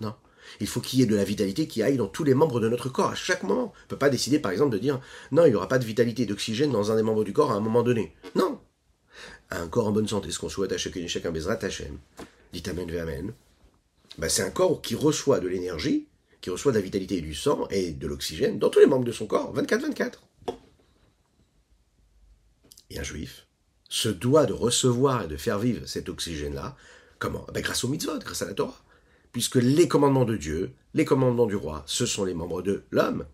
Non. 0.02 0.16
Il 0.60 0.68
faut 0.68 0.82
qu'il 0.82 1.00
y 1.00 1.04
ait 1.04 1.08
de 1.08 1.16
la 1.16 1.24
vitalité 1.24 1.68
qui 1.68 1.82
aille 1.82 1.98
dans 1.98 2.08
tous 2.08 2.24
les 2.24 2.34
membres 2.34 2.60
de 2.60 2.70
notre 2.70 2.90
corps 2.90 3.12
à 3.12 3.16
chaque 3.16 3.44
moment. 3.44 3.74
On 3.76 3.84
ne 3.84 3.88
peut 3.88 3.98
pas 3.98 4.10
décider 4.10 4.40
par 4.40 4.52
exemple 4.52 4.74
de 4.74 4.80
dire 4.80 5.00
non, 5.32 5.46
il 5.46 5.50
n'y 5.50 5.56
aura 5.56 5.68
pas 5.68 5.80
de 5.80 5.86
vitalité 5.86 6.26
d'oxygène 6.26 6.72
dans 6.72 6.92
un 6.92 6.96
des 6.96 7.04
membres 7.04 7.24
du 7.24 7.34
corps 7.34 7.52
à 7.52 7.56
un 7.56 7.60
moment 7.60 7.84
donné. 7.84 8.16
Non. 8.36 8.60
Un 9.50 9.68
corps 9.68 9.88
en 9.88 9.92
bonne 9.92 10.08
santé, 10.08 10.32
ce 10.32 10.40
qu'on 10.40 10.50
souhaite 10.50 10.72
à 10.72 10.78
chacun 10.78 11.02
et 11.02 11.08
chacun 11.08 11.32
Bezrat 11.32 11.60
Hashem, 11.64 11.98
dit 12.54 12.64
Amen 12.68 12.90
Amen, 12.98 13.34
bah, 14.18 14.30
c'est 14.30 14.44
un 14.44 14.50
corps 14.50 14.82
qui 14.82 14.96
reçoit 14.96 15.40
de 15.40 15.48
l'énergie, 15.48 16.08
qui 16.42 16.50
reçoit 16.50 16.72
de 16.72 16.78
la 16.78 16.84
vitalité 16.84 17.18
et 17.18 17.22
du 17.22 17.36
sang 17.36 17.68
et 17.70 17.92
de 17.92 18.08
l'oxygène 18.08 18.60
dans 18.60 18.70
tous 18.70 18.80
les 18.80 18.88
membres 18.88 19.06
de 19.06 19.12
son 19.12 19.28
corps, 19.28 19.56
24-24. 19.56 20.14
Et 22.90 23.00
un 23.00 23.04
juif 23.04 23.48
se 23.90 24.10
doit 24.10 24.46
de 24.46 24.54
recevoir 24.54 25.24
et 25.24 25.28
de 25.28 25.38
faire 25.38 25.60
vivre 25.60 25.86
cet 25.86 26.10
oxygène-là, 26.10 26.76
comment? 27.20 27.46
Bah, 27.54 27.62
Grâce 27.62 27.84
au 27.84 27.88
mitzvot, 27.88 28.20
grâce 28.20 28.42
à 28.42 28.46
la 28.46 28.54
Torah 28.54 28.84
puisque 29.32 29.56
les 29.56 29.88
commandements 29.88 30.26
de 30.26 30.38
Dieu, 30.38 30.72
les 30.94 31.06
commandements 31.06 31.46
du 31.46 31.56
roi, 31.56 31.84
ce 31.86 32.06
sont 32.06 32.26
les 32.26 32.34
membres 32.34 32.62
de 32.62 32.84
l'homme. 32.92 33.26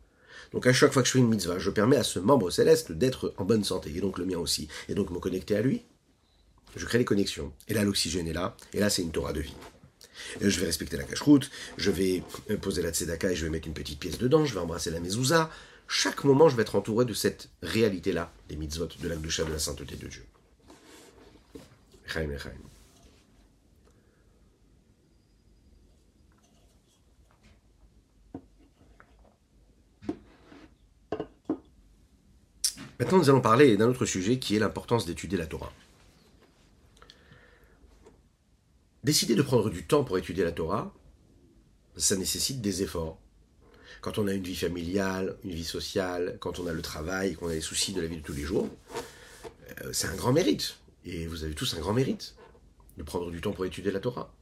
Donc 0.54 0.68
à 0.68 0.74
chaque 0.74 0.94
fois 0.94 1.02
que 1.02 1.08
je 1.08 1.14
fais 1.14 1.20
une 1.20 1.28
mitzvah, 1.28 1.60
je 1.60 1.70
permets 1.70 1.98
à 1.98 2.04
ce 2.04 2.20
membre 2.20 2.50
céleste 2.50 2.92
d'être 2.92 3.34
en 3.38 3.46
bonne 3.46 3.64
santé, 3.64 3.92
et 3.96 4.02
donc 4.02 4.18
le 4.18 4.26
mien 4.26 4.38
aussi, 4.38 4.68
et 4.88 4.96
donc 4.96 5.10
me 5.10 5.20
connecter 5.20 5.56
à 5.56 5.62
lui. 5.62 5.84
Je 6.76 6.86
crée 6.86 7.00
les 7.00 7.06
connexions, 7.06 7.52
et 7.68 7.74
là 7.74 7.84
l'oxygène 7.84 8.28
est 8.28 8.34
là, 8.34 8.56
et 8.74 8.80
là 8.80 8.90
c'est 8.90 9.02
une 9.02 9.12
Torah 9.12 9.34
de 9.34 9.42
vie. 9.42 9.56
Je 10.42 10.60
vais 10.60 10.66
respecter 10.66 10.98
la 10.98 11.04
cache-route, 11.04 11.50
je 11.78 11.92
vais 11.92 12.24
poser 12.62 12.82
la 12.82 12.92
tzedaka 12.92 13.32
et 13.32 13.36
je 13.36 13.46
vais 13.46 13.52
mettre 13.52 13.68
une 13.68 13.74
petite 13.74 14.00
pièce 14.00 14.18
dedans, 14.18 14.46
je 14.46 14.54
vais 14.54 14.60
embrasser 14.60 14.92
la 14.92 15.00
mezouza. 15.00 15.50
Chaque 15.88 16.24
moment, 16.24 16.50
je 16.50 16.56
vais 16.56 16.64
être 16.64 16.76
entouré 16.76 17.06
de 17.06 17.14
cette 17.14 17.50
réalité-là, 17.62 18.32
des 18.50 18.58
mitzvot, 18.58 18.90
de 19.00 19.08
la 19.08 19.16
de 19.16 19.52
la 19.52 19.60
sainteté 19.60 19.96
de 19.96 20.08
Dieu. 20.08 20.26
Maintenant, 33.00 33.20
nous 33.20 33.30
allons 33.30 33.42
parler 33.42 33.78
d'un 33.78 33.88
autre 33.88 34.06
sujet 34.06 34.40
qui 34.40 34.56
est 34.56 34.60
l'importance 34.60 35.06
d'étudier 35.06 35.38
la 35.38 35.46
Torah. 35.46 35.72
Décider 39.08 39.36
de 39.36 39.42
prendre 39.42 39.70
du 39.70 39.86
temps 39.86 40.04
pour 40.04 40.18
étudier 40.18 40.44
la 40.44 40.52
Torah, 40.52 40.94
ça 41.96 42.18
nécessite 42.18 42.60
des 42.60 42.84
efforts. 42.84 43.18
Quand 44.02 44.18
on 44.18 44.28
a 44.28 44.34
une 44.34 44.44
vie 44.44 44.54
familiale, 44.54 45.38
une 45.46 45.52
vie 45.52 45.64
sociale, 45.64 46.36
quand 46.42 46.60
on 46.60 46.68
a 46.68 46.74
le 46.74 46.82
travail, 46.82 47.36
qu'on 47.36 47.48
a 47.48 47.54
les 47.54 47.62
soucis 47.62 47.94
de 47.94 48.02
la 48.02 48.08
vie 48.08 48.18
de 48.18 48.22
tous 48.22 48.34
les 48.34 48.44
jours, 48.44 48.68
euh, 49.82 49.94
c'est 49.94 50.08
un 50.08 50.16
grand 50.18 50.34
mérite. 50.34 50.76
Et 51.06 51.26
vous 51.26 51.46
avez 51.46 51.54
tous 51.54 51.74
un 51.76 51.80
grand 51.80 51.94
mérite 51.94 52.36
de 52.98 53.04
prendre 53.04 53.32
du 53.32 53.40
temps 53.40 53.54
pour 53.54 53.64
étudier 53.64 53.92
la 53.92 54.02
Torah. 54.02 54.36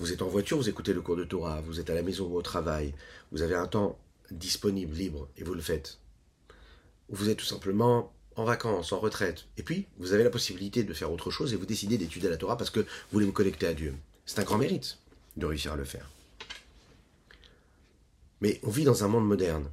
Vous 0.00 0.12
êtes 0.12 0.22
en 0.22 0.26
voiture, 0.26 0.56
vous 0.56 0.68
écoutez 0.68 0.92
le 0.92 1.00
cours 1.00 1.14
de 1.14 1.22
Torah, 1.22 1.60
vous 1.60 1.78
êtes 1.78 1.90
à 1.90 1.94
la 1.94 2.02
maison 2.02 2.26
ou 2.26 2.34
au 2.34 2.42
travail, 2.42 2.92
vous 3.30 3.42
avez 3.42 3.54
un 3.54 3.68
temps 3.68 4.00
disponible, 4.32 4.96
libre, 4.96 5.28
et 5.36 5.44
vous 5.44 5.54
le 5.54 5.62
faites 5.62 6.00
vous 7.10 7.28
êtes 7.28 7.38
tout 7.38 7.44
simplement 7.44 8.13
en 8.36 8.44
vacances, 8.44 8.92
en 8.92 8.98
retraite, 8.98 9.46
et 9.56 9.62
puis 9.62 9.86
vous 9.98 10.12
avez 10.12 10.24
la 10.24 10.30
possibilité 10.30 10.82
de 10.82 10.94
faire 10.94 11.12
autre 11.12 11.30
chose 11.30 11.52
et 11.52 11.56
vous 11.56 11.66
décidez 11.66 11.98
d'étudier 11.98 12.28
la 12.28 12.36
Torah 12.36 12.56
parce 12.56 12.70
que 12.70 12.80
vous 12.80 12.86
voulez 13.12 13.26
vous 13.26 13.32
connecter 13.32 13.66
à 13.66 13.74
Dieu. 13.74 13.94
C'est 14.26 14.40
un 14.40 14.44
grand 14.44 14.58
mérite 14.58 14.98
de 15.36 15.46
réussir 15.46 15.72
à 15.72 15.76
le 15.76 15.84
faire. 15.84 16.10
Mais 18.40 18.60
on 18.62 18.70
vit 18.70 18.84
dans 18.84 19.04
un 19.04 19.08
monde 19.08 19.26
moderne. 19.26 19.70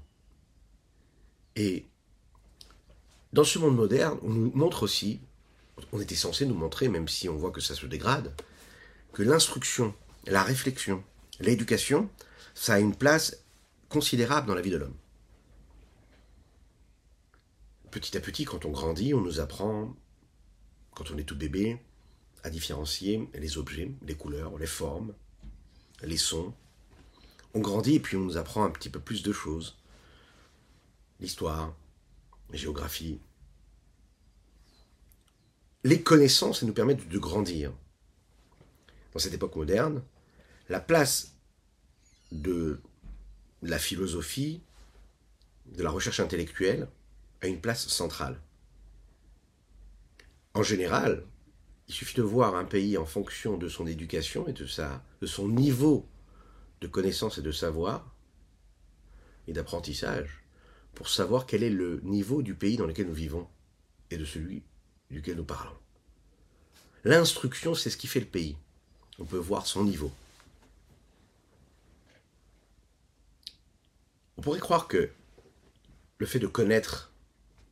Et 1.56 1.86
dans 3.34 3.44
ce 3.44 3.60
monde 3.60 3.76
moderne, 3.76 4.18
on 4.24 4.30
nous 4.30 4.52
montre 4.54 4.84
aussi, 4.84 5.20
on 5.92 6.00
était 6.00 6.16
censé 6.16 6.46
nous 6.46 6.56
montrer, 6.56 6.88
même 6.88 7.08
si 7.08 7.28
on 7.30 7.36
voit 7.36 7.52
que 7.52 7.62
ça 7.62 7.76
se 7.76 7.86
dégrade, 7.86 8.32
que 9.14 9.24
l'instruction, 9.24 9.94
la 10.28 10.44
réflexion, 10.44 11.04
l'éducation, 11.40 12.10
ça 12.54 12.76
a 12.76 12.80
une 12.80 12.96
place 12.96 13.38
considérable 13.90 14.48
dans 14.48 14.56
la 14.56 14.62
vie 14.62 14.70
de 14.70 14.78
l'homme 14.78 14.96
petit 17.92 18.18
à 18.18 18.22
petit, 18.22 18.46
quand 18.46 18.66
on 18.66 18.72
grandit, 18.72 19.14
on 19.14 19.22
nous 19.22 19.40
apprend, 19.40 19.96
quand 20.96 21.12
on 21.12 21.18
est 21.18 21.24
tout 21.24 21.36
bébé, 21.36 21.80
à 22.44 22.50
différencier 22.50 23.30
les 23.34 23.58
objets, 23.58 23.92
les 24.02 24.16
couleurs, 24.16 24.58
les 24.58 24.66
formes, 24.66 25.14
les 26.02 26.18
sons. 26.18 26.54
On 27.54 27.60
grandit 27.60 27.96
et 27.96 28.00
puis 28.00 28.18
on 28.18 28.22
nous 28.22 28.38
apprend 28.38 28.64
un 28.64 28.72
petit 28.72 28.90
peu 28.90 29.00
plus 29.00 29.24
de 29.24 29.32
choses. 29.32 29.78
L'histoire, 31.20 31.76
la 32.50 32.58
géographie. 32.58 33.20
Les 35.84 36.02
connaissances 36.02 36.64
nous 36.64 36.74
permettent 36.74 37.08
de 37.08 37.20
grandir. 37.20 37.74
Dans 39.14 39.20
cette 39.20 39.34
époque 39.34 39.56
moderne, 39.56 40.02
la 40.70 40.80
place 40.80 41.34
de 42.32 42.80
la 43.62 43.78
philosophie, 43.78 44.62
de 45.66 45.84
la 45.84 45.90
recherche 45.92 46.20
intellectuelle, 46.20 46.88
a 47.42 47.48
une 47.48 47.60
place 47.60 47.88
centrale. 47.88 48.40
En 50.54 50.64
général, 50.64 51.26
il 51.88 51.94
suffit 51.94 52.16
de 52.16 52.22
voir 52.22 52.56
un 52.56 52.66
pays 52.66 52.98
en 52.98 53.06
fonction 53.06 53.58
de 53.58 53.68
son 53.68 53.88
éducation 53.88 54.48
et 54.48 54.54
de, 54.54 54.66
sa, 54.66 55.04
de 55.22 55.28
son 55.28 55.48
niveau 55.48 56.08
de 56.82 56.88
connaissance 56.88 57.38
et 57.38 57.42
de 57.42 57.52
savoir 57.52 58.16
et 59.48 59.54
d'apprentissage 59.54 60.44
pour 60.94 61.10
savoir 61.10 61.46
quel 61.46 61.64
est 61.64 61.70
le 61.70 62.00
niveau 62.04 62.42
du 62.42 62.54
pays 62.56 62.78
dans 62.78 62.86
lequel 62.86 63.08
nous 63.08 63.14
vivons 63.14 63.48
et 64.10 64.18
de 64.18 64.26
celui 64.26 64.64
duquel 65.10 65.38
nous 65.38 65.46
parlons. 65.46 65.76
L'instruction, 67.04 67.74
c'est 67.74 67.90
ce 67.90 67.98
qui 67.98 68.08
fait 68.08 68.20
le 68.20 68.26
pays. 68.26 68.58
On 69.20 69.26
peut 69.26 69.38
voir 69.38 69.66
son 69.66 69.84
niveau. 69.84 70.12
On 74.38 74.42
pourrait 74.42 74.60
croire 74.60 74.88
que 74.88 75.12
le 76.18 76.26
fait 76.26 76.40
de 76.40 76.48
connaître 76.48 77.11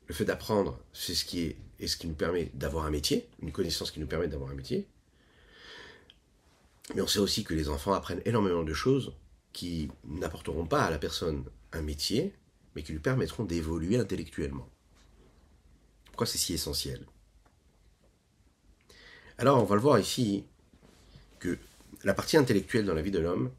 le 0.10 0.15
fait 0.15 0.26
d'apprendre, 0.26 0.78
c'est 0.91 1.13
ce 1.13 1.24
qui 1.24 1.56
est 1.80 1.88
ce 1.88 1.95
qui 1.95 2.08
nous 2.08 2.15
permet 2.15 2.52
d'avoir 2.56 2.86
un 2.86 2.89
métier, 2.89 3.30
une 3.41 3.54
connaissance 3.54 3.91
qui 3.91 4.00
nous 4.02 4.08
permet 4.08 4.28
d'avoir 4.28 4.50
un 4.50 4.56
métier. 4.56 4.88
Mais 6.95 7.02
on 7.02 7.08
sait 7.08 7.19
aussi 7.19 7.43
que 7.43 7.54
les 7.54 7.69
enfants 7.69 7.93
apprennent 7.93 8.22
énormément 8.26 8.63
de 8.63 8.74
choses 8.74 9.13
qui 9.54 9.89
n'apporteront 10.04 10.65
pas 10.65 10.84
à 10.84 10.89
la 10.89 10.98
personne 10.98 11.45
un 11.72 11.82
métier, 11.82 12.34
mais 12.76 12.82
qui 12.82 12.91
lui 12.91 13.00
permettront 13.00 13.45
d'évoluer 13.45 13.98
intellectuellement. 13.98 14.67
Pourquoi 16.06 16.26
c'est 16.26 16.39
si 16.39 16.54
essentiel? 16.54 17.06
Alors, 19.38 19.62
on 19.62 19.65
va 19.65 19.76
le 19.76 19.82
voir 19.82 20.00
ici, 20.00 20.43
que 21.38 21.58
la 22.04 22.15
partie 22.15 22.36
intellectuelle 22.36 22.86
dans 22.86 22.95
la 22.95 23.04
vie 23.04 23.12
de 23.12 23.19
l'homme 23.19 23.52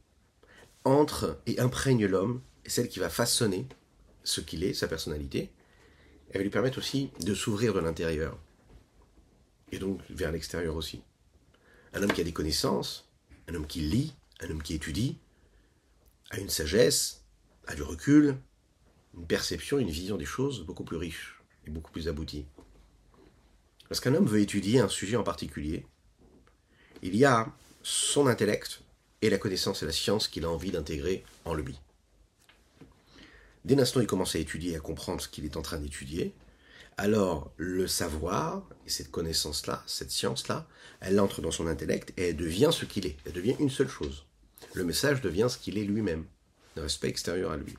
entre 0.85 1.41
et 1.47 1.61
imprègne 1.61 2.07
l'homme, 2.07 2.43
celle 2.67 2.89
qui 2.89 2.99
va 2.99 3.09
façonner 3.09 3.67
ce 4.25 4.41
qu'il 4.41 4.65
est, 4.65 4.75
sa 4.75 4.89
personnalité, 4.89 5.53
elle 6.31 6.39
va 6.39 6.45
lui 6.45 6.51
permettre 6.51 6.79
aussi 6.79 7.11
de 7.21 7.35
s'ouvrir 7.35 7.75
de 7.75 7.81
l'intérieur, 7.81 8.39
et 9.73 9.79
donc 9.79 10.01
vers 10.11 10.33
l'extérieur 10.33 10.77
aussi. 10.77 11.03
Un 11.93 12.03
homme 12.03 12.13
qui 12.13 12.21
a 12.21 12.25
des 12.25 12.33
connaissances, 12.33 13.11
un 13.49 13.55
homme 13.55 13.67
qui 13.67 13.81
lit, 13.81 14.15
un 14.41 14.51
homme 14.51 14.63
qui 14.63 14.75
étudie, 14.75 15.19
a 16.31 16.39
une 16.39 16.49
sagesse, 16.49 17.25
a 17.67 17.75
du 17.75 17.83
recul, 17.83 18.37
une 19.17 19.27
perception, 19.27 19.79
une 19.79 19.91
vision 19.91 20.17
des 20.17 20.25
choses 20.25 20.65
beaucoup 20.65 20.85
plus 20.85 20.97
riche 20.97 21.41
et 21.67 21.71
beaucoup 21.71 21.91
plus 21.91 22.09
aboutie. 22.09 22.47
Lorsqu'un 23.91 24.15
homme 24.15 24.27
veut 24.27 24.41
étudier 24.41 24.79
un 24.79 24.89
sujet 24.89 25.17
en 25.17 25.25
particulier, 25.25 25.85
il 27.03 27.17
y 27.17 27.25
a 27.25 27.53
son 27.83 28.29
intellect 28.29 28.83
et 29.21 29.31
la 29.31 29.39
connaissance 29.39 29.83
et 29.83 29.87
la 29.87 29.93
science 29.93 30.29
qu'il 30.29 30.45
a 30.45 30.51
envie 30.51 30.71
d'intégrer 30.71 31.25
en 31.45 31.55
lui. 31.55 31.81
Dès 33.65 33.75
l'instant 33.75 34.01
où 34.01 34.03
il 34.03 34.07
commence 34.07 34.37
à 34.37 34.39
étudier 34.39 34.77
à 34.77 34.81
comprendre 34.81 35.21
ce 35.21 35.29
qu'il 35.29 35.45
est 35.45 35.57
en 35.57 35.63
train 35.63 35.79
d'étudier, 35.79 36.35
alors 36.97 37.53
le 37.57 37.87
savoir, 37.87 38.63
et 38.87 38.91
cette 38.91 39.11
connaissance-là, 39.11 39.83
cette 39.87 40.11
science-là, 40.11 40.67
elle 41.01 41.21
entre 41.21 41.41
dans 41.41 41.51
son 41.51 41.67
intellect 41.67 42.13
et 42.17 42.29
elle 42.29 42.37
devient 42.37 42.71
ce 42.73 42.85
qu'il 42.85 43.07
est. 43.07 43.17
Elle 43.25 43.33
devient 43.33 43.57
une 43.59 43.71
seule 43.71 43.89
chose. 43.89 44.25
Le 44.75 44.85
message 44.85 45.21
devient 45.21 45.47
ce 45.49 45.59
qu'il 45.59 45.79
est 45.79 45.85
lui-même, 45.85 46.25
reste 46.77 47.01
pas 47.01 47.09
extérieur 47.09 47.53
à 47.53 47.57
lui. 47.57 47.75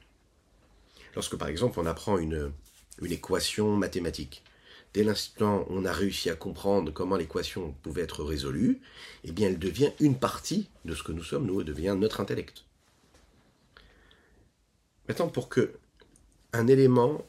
Lorsque 1.15 1.35
par 1.35 1.47
exemple 1.47 1.79
on 1.79 1.85
apprend 1.85 2.17
une, 2.17 2.51
équation 3.03 3.75
mathématique, 3.75 4.43
dès 4.93 5.03
l'instant 5.03 5.65
on 5.69 5.85
a 5.85 5.91
réussi 5.91 6.29
à 6.29 6.35
comprendre 6.35 6.91
comment 6.91 7.15
l'équation 7.15 7.73
pouvait 7.83 8.03
être 8.03 8.23
résolue, 8.23 8.81
eh 9.23 9.31
bien 9.31 9.49
elle 9.49 9.59
devient 9.59 9.91
une 9.99 10.17
partie 10.17 10.69
de 10.85 10.95
ce 10.95 11.03
que 11.03 11.11
nous 11.11 11.23
sommes, 11.23 11.45
nous, 11.45 11.61
elle 11.61 11.67
devient 11.67 11.95
notre 11.97 12.21
intellect. 12.21 12.63
Pour 15.13 15.49
que 15.49 15.73
un 16.53 16.67
élément, 16.67 17.25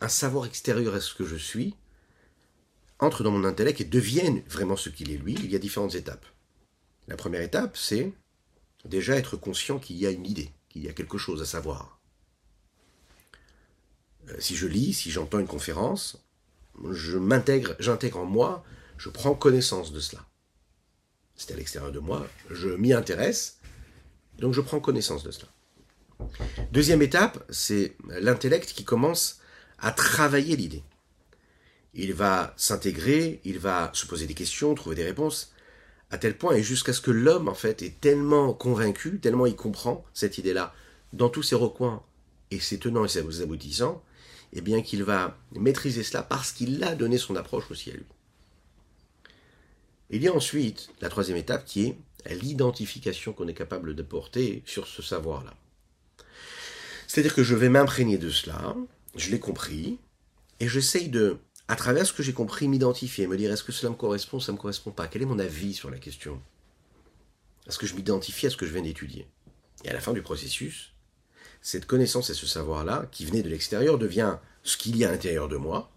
un 0.00 0.08
savoir 0.08 0.46
extérieur 0.46 0.94
à 0.94 1.00
ce 1.00 1.14
que 1.14 1.24
je 1.24 1.36
suis, 1.36 1.74
entre 2.98 3.22
dans 3.22 3.30
mon 3.30 3.44
intellect 3.44 3.80
et 3.80 3.84
devienne 3.84 4.42
vraiment 4.48 4.76
ce 4.76 4.88
qu'il 4.88 5.10
est 5.10 5.16
lui, 5.16 5.34
il 5.34 5.50
y 5.50 5.56
a 5.56 5.58
différentes 5.58 5.94
étapes. 5.94 6.26
La 7.08 7.16
première 7.16 7.42
étape, 7.42 7.76
c'est 7.76 8.12
déjà 8.84 9.16
être 9.16 9.36
conscient 9.36 9.78
qu'il 9.78 9.96
y 9.96 10.06
a 10.06 10.10
une 10.10 10.26
idée, 10.26 10.50
qu'il 10.68 10.82
y 10.82 10.88
a 10.88 10.92
quelque 10.92 11.18
chose 11.18 11.42
à 11.42 11.46
savoir. 11.46 12.00
Euh, 14.28 14.36
si 14.38 14.56
je 14.56 14.66
lis, 14.66 14.94
si 14.94 15.10
j'entends 15.10 15.38
une 15.38 15.46
conférence, 15.46 16.24
je 16.90 17.18
m'intègre, 17.18 17.76
j'intègre 17.78 18.18
en 18.18 18.24
moi, 18.24 18.64
je 18.96 19.10
prends 19.10 19.34
connaissance 19.34 19.92
de 19.92 20.00
cela. 20.00 20.24
C'est 21.36 21.52
à 21.52 21.56
l'extérieur 21.56 21.92
de 21.92 21.98
moi, 21.98 22.26
je 22.50 22.70
m'y 22.70 22.92
intéresse, 22.92 23.58
donc 24.38 24.54
je 24.54 24.60
prends 24.60 24.80
connaissance 24.80 25.24
de 25.24 25.30
cela. 25.30 25.53
Deuxième 26.72 27.02
étape, 27.02 27.44
c'est 27.50 27.96
l'intellect 28.08 28.72
qui 28.72 28.84
commence 28.84 29.40
à 29.78 29.92
travailler 29.92 30.56
l'idée. 30.56 30.82
Il 31.94 32.12
va 32.12 32.54
s'intégrer, 32.56 33.40
il 33.44 33.58
va 33.58 33.90
se 33.94 34.06
poser 34.06 34.26
des 34.26 34.34
questions, 34.34 34.74
trouver 34.74 34.96
des 34.96 35.04
réponses, 35.04 35.52
à 36.10 36.18
tel 36.18 36.36
point 36.36 36.54
et 36.54 36.62
jusqu'à 36.62 36.92
ce 36.92 37.00
que 37.00 37.10
l'homme, 37.10 37.48
en 37.48 37.54
fait, 37.54 37.82
est 37.82 38.00
tellement 38.00 38.52
convaincu, 38.52 39.20
tellement 39.20 39.46
il 39.46 39.56
comprend 39.56 40.04
cette 40.12 40.38
idée-là, 40.38 40.74
dans 41.12 41.28
tous 41.28 41.42
ses 41.42 41.54
recoins 41.54 42.02
et 42.50 42.60
ses 42.60 42.78
tenants 42.78 43.04
et 43.04 43.08
ses 43.08 43.42
aboutissants, 43.42 44.02
eh 44.52 44.60
bien 44.60 44.82
qu'il 44.82 45.04
va 45.04 45.36
maîtriser 45.52 46.02
cela 46.02 46.22
parce 46.22 46.52
qu'il 46.52 46.82
a 46.84 46.94
donné 46.94 47.18
son 47.18 47.36
approche 47.36 47.70
aussi 47.70 47.90
à 47.90 47.94
lui. 47.94 48.06
Il 50.10 50.22
y 50.22 50.28
a 50.28 50.34
ensuite 50.34 50.90
la 51.00 51.08
troisième 51.08 51.38
étape 51.38 51.64
qui 51.64 51.86
est 51.86 52.34
l'identification 52.34 53.32
qu'on 53.32 53.48
est 53.48 53.54
capable 53.54 53.94
de 53.94 54.02
porter 54.02 54.62
sur 54.66 54.86
ce 54.86 55.02
savoir-là. 55.02 55.54
C'est-à-dire 57.14 57.36
que 57.36 57.44
je 57.44 57.54
vais 57.54 57.68
m'imprégner 57.68 58.18
de 58.18 58.28
cela, 58.28 58.74
je 59.14 59.30
l'ai 59.30 59.38
compris, 59.38 60.00
et 60.58 60.66
j'essaye 60.66 61.08
de, 61.08 61.38
à 61.68 61.76
travers 61.76 62.04
ce 62.04 62.12
que 62.12 62.24
j'ai 62.24 62.32
compris, 62.32 62.66
m'identifier, 62.66 63.28
me 63.28 63.36
dire 63.36 63.52
est-ce 63.52 63.62
que 63.62 63.70
cela 63.70 63.90
me 63.90 63.94
correspond, 63.94 64.40
ça 64.40 64.50
ne 64.50 64.56
me 64.56 64.60
correspond 64.60 64.90
pas, 64.90 65.06
quel 65.06 65.22
est 65.22 65.24
mon 65.24 65.38
avis 65.38 65.74
sur 65.74 65.92
la 65.92 65.98
question? 65.98 66.42
Est-ce 67.68 67.78
que 67.78 67.86
je 67.86 67.94
m'identifie 67.94 68.48
à 68.48 68.50
ce 68.50 68.56
que 68.56 68.66
je 68.66 68.72
viens 68.72 68.82
d'étudier? 68.82 69.28
Et 69.84 69.90
à 69.90 69.92
la 69.92 70.00
fin 70.00 70.12
du 70.12 70.22
processus, 70.22 70.92
cette 71.62 71.86
connaissance 71.86 72.30
et 72.30 72.34
ce 72.34 72.48
savoir-là, 72.48 73.06
qui 73.12 73.24
venait 73.24 73.44
de 73.44 73.48
l'extérieur, 73.48 73.96
devient 73.96 74.38
ce 74.64 74.76
qu'il 74.76 74.96
y 74.96 75.04
a 75.04 75.08
à 75.08 75.12
l'intérieur 75.12 75.46
de 75.46 75.56
moi. 75.56 75.92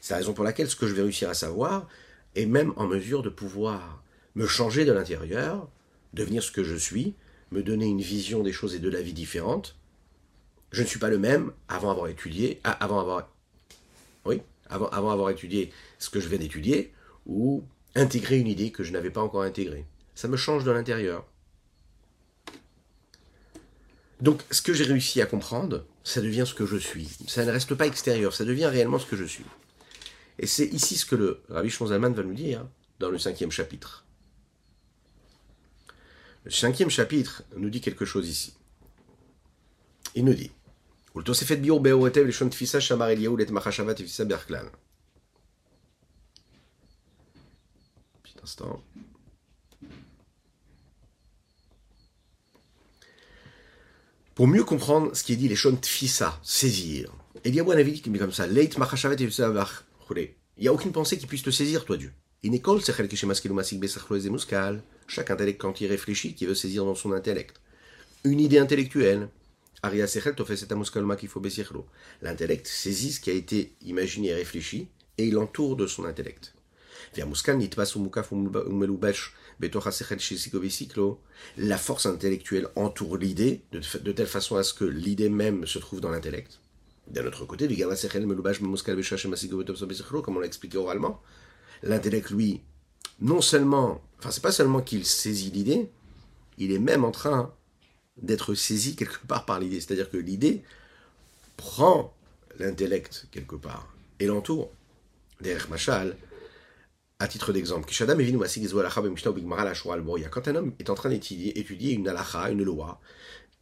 C'est 0.00 0.14
la 0.14 0.18
raison 0.18 0.32
pour 0.32 0.42
laquelle 0.42 0.68
ce 0.68 0.74
que 0.74 0.88
je 0.88 0.94
vais 0.94 1.02
réussir 1.02 1.30
à 1.30 1.34
savoir 1.34 1.86
est 2.34 2.46
même 2.46 2.72
en 2.74 2.88
mesure 2.88 3.22
de 3.22 3.30
pouvoir 3.30 4.02
me 4.34 4.48
changer 4.48 4.84
de 4.84 4.90
l'intérieur, 4.90 5.68
devenir 6.12 6.42
ce 6.42 6.50
que 6.50 6.64
je 6.64 6.74
suis, 6.74 7.14
me 7.52 7.62
donner 7.62 7.86
une 7.86 8.02
vision 8.02 8.42
des 8.42 8.52
choses 8.52 8.74
et 8.74 8.80
de 8.80 8.90
la 8.90 9.00
vie 9.00 9.12
différente, 9.12 9.76
je 10.70 10.82
ne 10.82 10.86
suis 10.86 10.98
pas 10.98 11.08
le 11.08 11.18
même 11.18 11.52
avant 11.68 11.90
avoir 11.90 12.08
étudié, 12.08 12.60
ah, 12.64 12.72
avant 12.72 13.00
avoir, 13.00 13.28
oui, 14.24 14.40
avant, 14.68 15.28
étudié 15.28 15.72
ce 15.98 16.10
que 16.10 16.20
je 16.20 16.28
viens 16.28 16.38
d'étudier, 16.38 16.92
ou 17.26 17.64
intégrer 17.94 18.38
une 18.38 18.46
idée 18.46 18.70
que 18.70 18.84
je 18.84 18.92
n'avais 18.92 19.10
pas 19.10 19.20
encore 19.20 19.42
intégrée. 19.42 19.84
Ça 20.14 20.28
me 20.28 20.36
change 20.36 20.64
de 20.64 20.70
l'intérieur. 20.70 21.26
Donc, 24.20 24.42
ce 24.50 24.62
que 24.62 24.72
j'ai 24.72 24.84
réussi 24.84 25.20
à 25.20 25.26
comprendre, 25.26 25.86
ça 26.04 26.20
devient 26.20 26.44
ce 26.46 26.54
que 26.54 26.66
je 26.66 26.76
suis. 26.76 27.08
Ça 27.26 27.44
ne 27.44 27.50
reste 27.50 27.74
pas 27.74 27.86
extérieur, 27.86 28.34
ça 28.34 28.44
devient 28.44 28.66
réellement 28.66 28.98
ce 28.98 29.06
que 29.06 29.16
je 29.16 29.24
suis. 29.24 29.46
Et 30.38 30.46
c'est 30.46 30.66
ici 30.66 30.96
ce 30.96 31.06
que 31.06 31.16
le 31.16 31.42
Rabbi 31.48 31.70
Shonzalman 31.70 32.12
va 32.12 32.22
nous 32.22 32.34
dire 32.34 32.66
dans 32.98 33.10
le 33.10 33.18
cinquième 33.18 33.50
chapitre. 33.50 34.04
Le 36.44 36.50
cinquième 36.50 36.90
chapitre 36.90 37.42
nous 37.56 37.70
dit 37.70 37.80
quelque 37.80 38.04
chose 38.04 38.28
ici. 38.28 38.54
Il 40.14 40.24
nous 40.24 40.34
dit 40.34 40.50
ולתוספת 41.15 41.57
ביור 41.57 41.79
באור 41.79 42.05
היטב 42.05 42.21
לשון 42.21 42.49
תפיסה 42.49 42.81
שאמר 42.81 43.09
אליהו 43.09 43.37
לעת 43.37 43.51
מחשבה 43.51 43.93
תפיסה 43.93 44.25
בכלל. 44.25 44.65
Petit 48.23 48.39
instant. 48.43 48.79
Pour 54.35 54.47
mieux 54.47 54.65
comprendre 54.65 55.15
ce 55.15 55.23
qui 55.23 55.31
est 55.31 55.37
dit, 55.37 55.47
les 55.47 55.55
shon 55.55 55.77
tfisa, 55.77 56.39
saisir. 56.43 57.09
Eliyahu 57.45 57.71
Hanavi 57.71 58.01
qui 58.01 58.09
met 58.09 58.19
comme 58.19 58.33
ça, 58.33 58.45
leit 58.47 58.77
machashavet 58.77 59.15
tefisa 59.15 59.53
Il 60.09 60.33
n'y 60.59 60.67
a 60.67 60.73
aucune 60.73 60.91
pensée 60.91 61.17
qui 61.17 61.25
puisse 61.25 61.43
te 61.43 61.51
saisir, 61.51 61.85
toi 61.85 61.95
Dieu. 61.95 62.11
Inekol 62.43 62.81
sechel 62.81 63.07
kishemaskelu 63.07 63.53
masik 63.53 63.79
besachlo 63.79 64.17
muskal. 64.29 64.83
Chaque 65.07 65.31
intellect 65.31 65.61
quand 65.61 65.79
il 65.79 65.87
réfléchit, 65.87 66.33
qui 66.33 66.45
veut 66.45 66.55
saisir 66.55 66.83
dans 66.83 66.95
son 66.95 67.13
intellect. 67.13 67.61
Une 68.25 68.41
idée 68.41 68.59
intellectuelle, 68.59 69.29
L'intellect 72.22 72.66
saisit 72.66 73.12
ce 73.12 73.20
qui 73.20 73.30
a 73.30 73.34
été 73.34 73.74
imaginé 73.82 74.28
et 74.28 74.34
réfléchi 74.34 74.88
et 75.18 75.26
il 75.26 75.38
entoure 75.38 75.76
de 75.76 75.86
son 75.86 76.04
intellect. 76.04 76.54
La 77.16 77.26
force 81.78 82.06
intellectuelle 82.06 82.68
entoure 82.76 83.16
l'idée 83.16 83.62
de, 83.72 84.12
telle 84.12 84.26
façon 84.26 84.56
à 84.56 84.62
ce 84.62 84.74
que 84.74 84.84
l'idée 84.84 85.28
même 85.28 85.66
se 85.66 85.78
trouve 85.78 86.00
dans 86.00 86.10
l'intellect. 86.10 86.60
D'un 87.08 87.26
autre 87.26 87.44
côté, 87.44 87.66
comme 90.22 90.36
on 90.36 90.40
l'a 90.40 90.46
expliqué 90.46 90.78
oralement, 90.78 91.22
l'intellect, 91.82 92.30
lui, 92.30 92.60
non 93.20 93.40
seulement, 93.40 94.00
enfin, 94.18 94.30
c'est 94.30 94.42
pas 94.42 94.52
seulement 94.52 94.80
qu'il 94.80 95.04
saisit 95.04 95.50
l'idée, 95.50 95.90
il 96.58 96.72
est 96.72 96.78
même 96.78 97.04
en 97.04 97.10
train 97.10 97.52
d'être 98.22 98.54
saisi 98.54 98.96
quelque 98.96 99.26
part 99.26 99.44
par 99.44 99.60
l'idée. 99.60 99.80
C'est-à-dire 99.80 100.10
que 100.10 100.16
l'idée 100.16 100.62
prend 101.56 102.14
l'intellect 102.58 103.26
quelque 103.30 103.56
part 103.56 103.94
et 104.18 104.26
l'entoure. 104.26 104.70
Derrière 105.40 105.70
Machal, 105.70 106.16
à 107.18 107.28
titre 107.28 107.52
d'exemple, 107.52 107.86
quand 110.30 110.48
un 110.48 110.54
homme 110.54 110.72
est 110.78 110.90
en 110.90 110.94
train 110.94 111.08
d'étudier 111.08 111.58
étudier 111.58 111.92
une 111.92 112.08
halacha, 112.08 112.50
une 112.50 112.62
loi, 112.62 113.00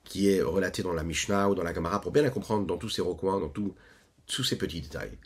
qui 0.05 0.29
est 0.29 0.43
relatée 0.43 0.83
dans 0.83 0.93
la 0.93 1.05
Mishnah 1.05 1.51
ou 1.51 1.55
dans 1.55 1.63
la 1.63 1.73
Gemara, 1.75 2.01
pour 2.01 2.13
bien 2.13 2.23
la 2.23 2.31
comprendre 2.31 2.67
dans 2.67 2.79
tous 2.79 2.89
ses 2.89 3.03
recoins, 3.03 3.39
dans 3.39 3.49
tous 3.49 3.75
ces 4.27 4.57
petits 4.57 4.81
détails 4.81 5.17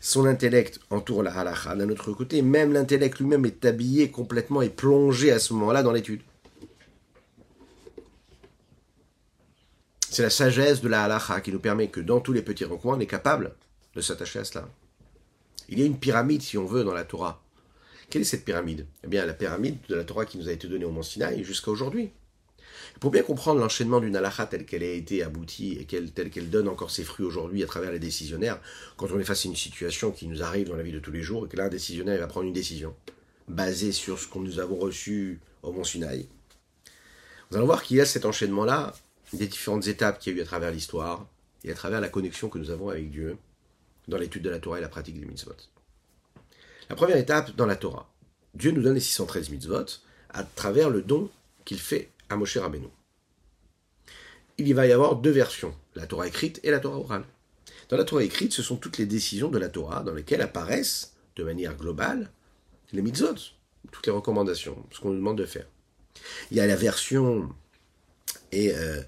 son 0.00 0.26
intellect 0.26 0.80
entoure 0.90 1.22
la 1.22 1.32
halakha. 1.36 1.74
D'un 1.74 1.88
autre 1.90 2.12
côté, 2.12 2.42
même 2.42 2.72
l'intellect 2.72 3.18
lui-même 3.18 3.44
est 3.44 3.64
habillé 3.64 4.10
complètement 4.10 4.62
et 4.62 4.68
plongé 4.68 5.32
à 5.32 5.38
ce 5.38 5.52
moment-là 5.54 5.82
dans 5.82 5.92
l'étude. 5.92 6.20
C'est 10.10 10.22
la 10.22 10.30
sagesse 10.30 10.80
de 10.80 10.88
la 10.88 11.04
halakha 11.04 11.40
qui 11.40 11.52
nous 11.52 11.60
permet 11.60 11.88
que 11.88 12.00
dans 12.00 12.20
tous 12.20 12.32
les 12.32 12.42
petits 12.42 12.64
recoins, 12.64 12.96
on 12.96 13.00
est 13.00 13.06
capable 13.06 13.54
de 13.94 14.00
s'attacher 14.00 14.38
à 14.38 14.44
cela. 14.44 14.68
Il 15.68 15.78
y 15.78 15.82
a 15.82 15.86
une 15.86 15.98
pyramide, 15.98 16.42
si 16.42 16.56
on 16.56 16.64
veut, 16.64 16.82
dans 16.82 16.94
la 16.94 17.04
Torah, 17.04 17.42
Quelle 18.10 18.22
est 18.22 18.24
cette 18.24 18.44
pyramide? 18.44 18.86
Eh 19.04 19.06
bien, 19.06 19.26
la 19.26 19.34
pyramide 19.34 19.76
de 19.88 19.94
la 19.94 20.04
Torah 20.04 20.24
qui 20.24 20.38
nous 20.38 20.48
a 20.48 20.52
été 20.52 20.66
donnée 20.66 20.86
au 20.86 20.90
Mont 20.90 21.02
Sinaï 21.02 21.44
jusqu'à 21.44 21.70
aujourd'hui. 21.70 22.10
Pour 23.00 23.10
bien 23.10 23.22
comprendre 23.22 23.60
l'enchaînement 23.60 24.00
d'une 24.00 24.16
halakha 24.16 24.46
telle 24.46 24.64
qu'elle 24.64 24.82
a 24.82 24.92
été 24.92 25.22
aboutie 25.22 25.78
et 25.80 25.84
telle 25.84 26.30
qu'elle 26.30 26.50
donne 26.50 26.68
encore 26.68 26.90
ses 26.90 27.04
fruits 27.04 27.26
aujourd'hui 27.26 27.62
à 27.62 27.66
travers 27.66 27.92
les 27.92 27.98
décisionnaires, 27.98 28.60
quand 28.96 29.10
on 29.12 29.20
est 29.20 29.24
face 29.24 29.46
à 29.46 29.48
une 29.48 29.56
situation 29.56 30.10
qui 30.10 30.26
nous 30.26 30.42
arrive 30.42 30.68
dans 30.68 30.76
la 30.76 30.82
vie 30.82 30.92
de 30.92 30.98
tous 30.98 31.12
les 31.12 31.22
jours 31.22 31.46
et 31.46 31.48
que 31.48 31.56
là, 31.56 31.64
un 31.64 31.68
décisionnaire 31.68 32.18
va 32.18 32.26
prendre 32.26 32.46
une 32.46 32.52
décision 32.52 32.94
basée 33.46 33.92
sur 33.92 34.18
ce 34.18 34.26
que 34.26 34.38
nous 34.38 34.58
avons 34.58 34.76
reçu 34.76 35.40
au 35.62 35.72
Mont 35.72 35.84
Sinaï, 35.84 36.28
nous 37.50 37.56
allons 37.56 37.66
voir 37.66 37.82
qu'il 37.82 37.96
y 37.96 38.00
a 38.00 38.04
cet 38.04 38.26
enchaînement-là, 38.26 38.94
des 39.32 39.46
différentes 39.46 39.86
étapes 39.86 40.18
qu'il 40.18 40.34
y 40.34 40.36
a 40.36 40.38
eu 40.38 40.42
à 40.42 40.46
travers 40.46 40.70
l'histoire 40.70 41.26
et 41.64 41.72
à 41.72 41.74
travers 41.74 42.00
la 42.00 42.08
connexion 42.08 42.50
que 42.50 42.58
nous 42.58 42.70
avons 42.70 42.90
avec 42.90 43.10
Dieu 43.10 43.38
dans 44.06 44.18
l'étude 44.18 44.42
de 44.42 44.50
la 44.50 44.58
Torah 44.58 44.78
et 44.78 44.82
la 44.82 44.88
pratique 44.88 45.18
des 45.18 45.24
mitzvot. 45.24 45.52
La 46.90 46.96
première 46.96 47.16
étape 47.16 47.56
dans 47.56 47.66
la 47.66 47.76
Torah. 47.76 48.10
Dieu 48.54 48.70
nous 48.70 48.82
donne 48.82 48.94
les 48.94 49.00
613 49.00 49.48
mitzvot 49.50 49.86
à 50.30 50.44
travers 50.44 50.90
le 50.90 51.00
don 51.00 51.30
qu'il 51.64 51.78
fait 51.78 52.10
à 52.28 52.36
Moshe 52.36 52.56
Rabbeinu. 52.56 52.88
Il 54.58 54.74
va 54.74 54.86
y 54.86 54.92
avoir 54.92 55.16
deux 55.16 55.30
versions, 55.30 55.74
la 55.94 56.06
Torah 56.06 56.26
écrite 56.26 56.60
et 56.62 56.70
la 56.70 56.80
Torah 56.80 56.98
orale. 56.98 57.24
Dans 57.88 57.96
la 57.96 58.04
Torah 58.04 58.24
écrite, 58.24 58.52
ce 58.52 58.62
sont 58.62 58.76
toutes 58.76 58.98
les 58.98 59.06
décisions 59.06 59.48
de 59.48 59.58
la 59.58 59.68
Torah 59.68 60.02
dans 60.02 60.14
lesquelles 60.14 60.42
apparaissent, 60.42 61.14
de 61.36 61.44
manière 61.44 61.76
globale, 61.76 62.30
les 62.92 63.02
mitzvot, 63.02 63.34
toutes 63.92 64.06
les 64.06 64.12
recommandations, 64.12 64.84
ce 64.90 65.00
qu'on 65.00 65.10
nous 65.10 65.16
demande 65.16 65.38
de 65.38 65.46
faire. 65.46 65.66
Il 66.50 66.56
y 66.56 66.60
a 66.60 66.66
la 66.66 66.76
version 66.76 67.54
et, 68.50 68.74
euh, 68.74 69.00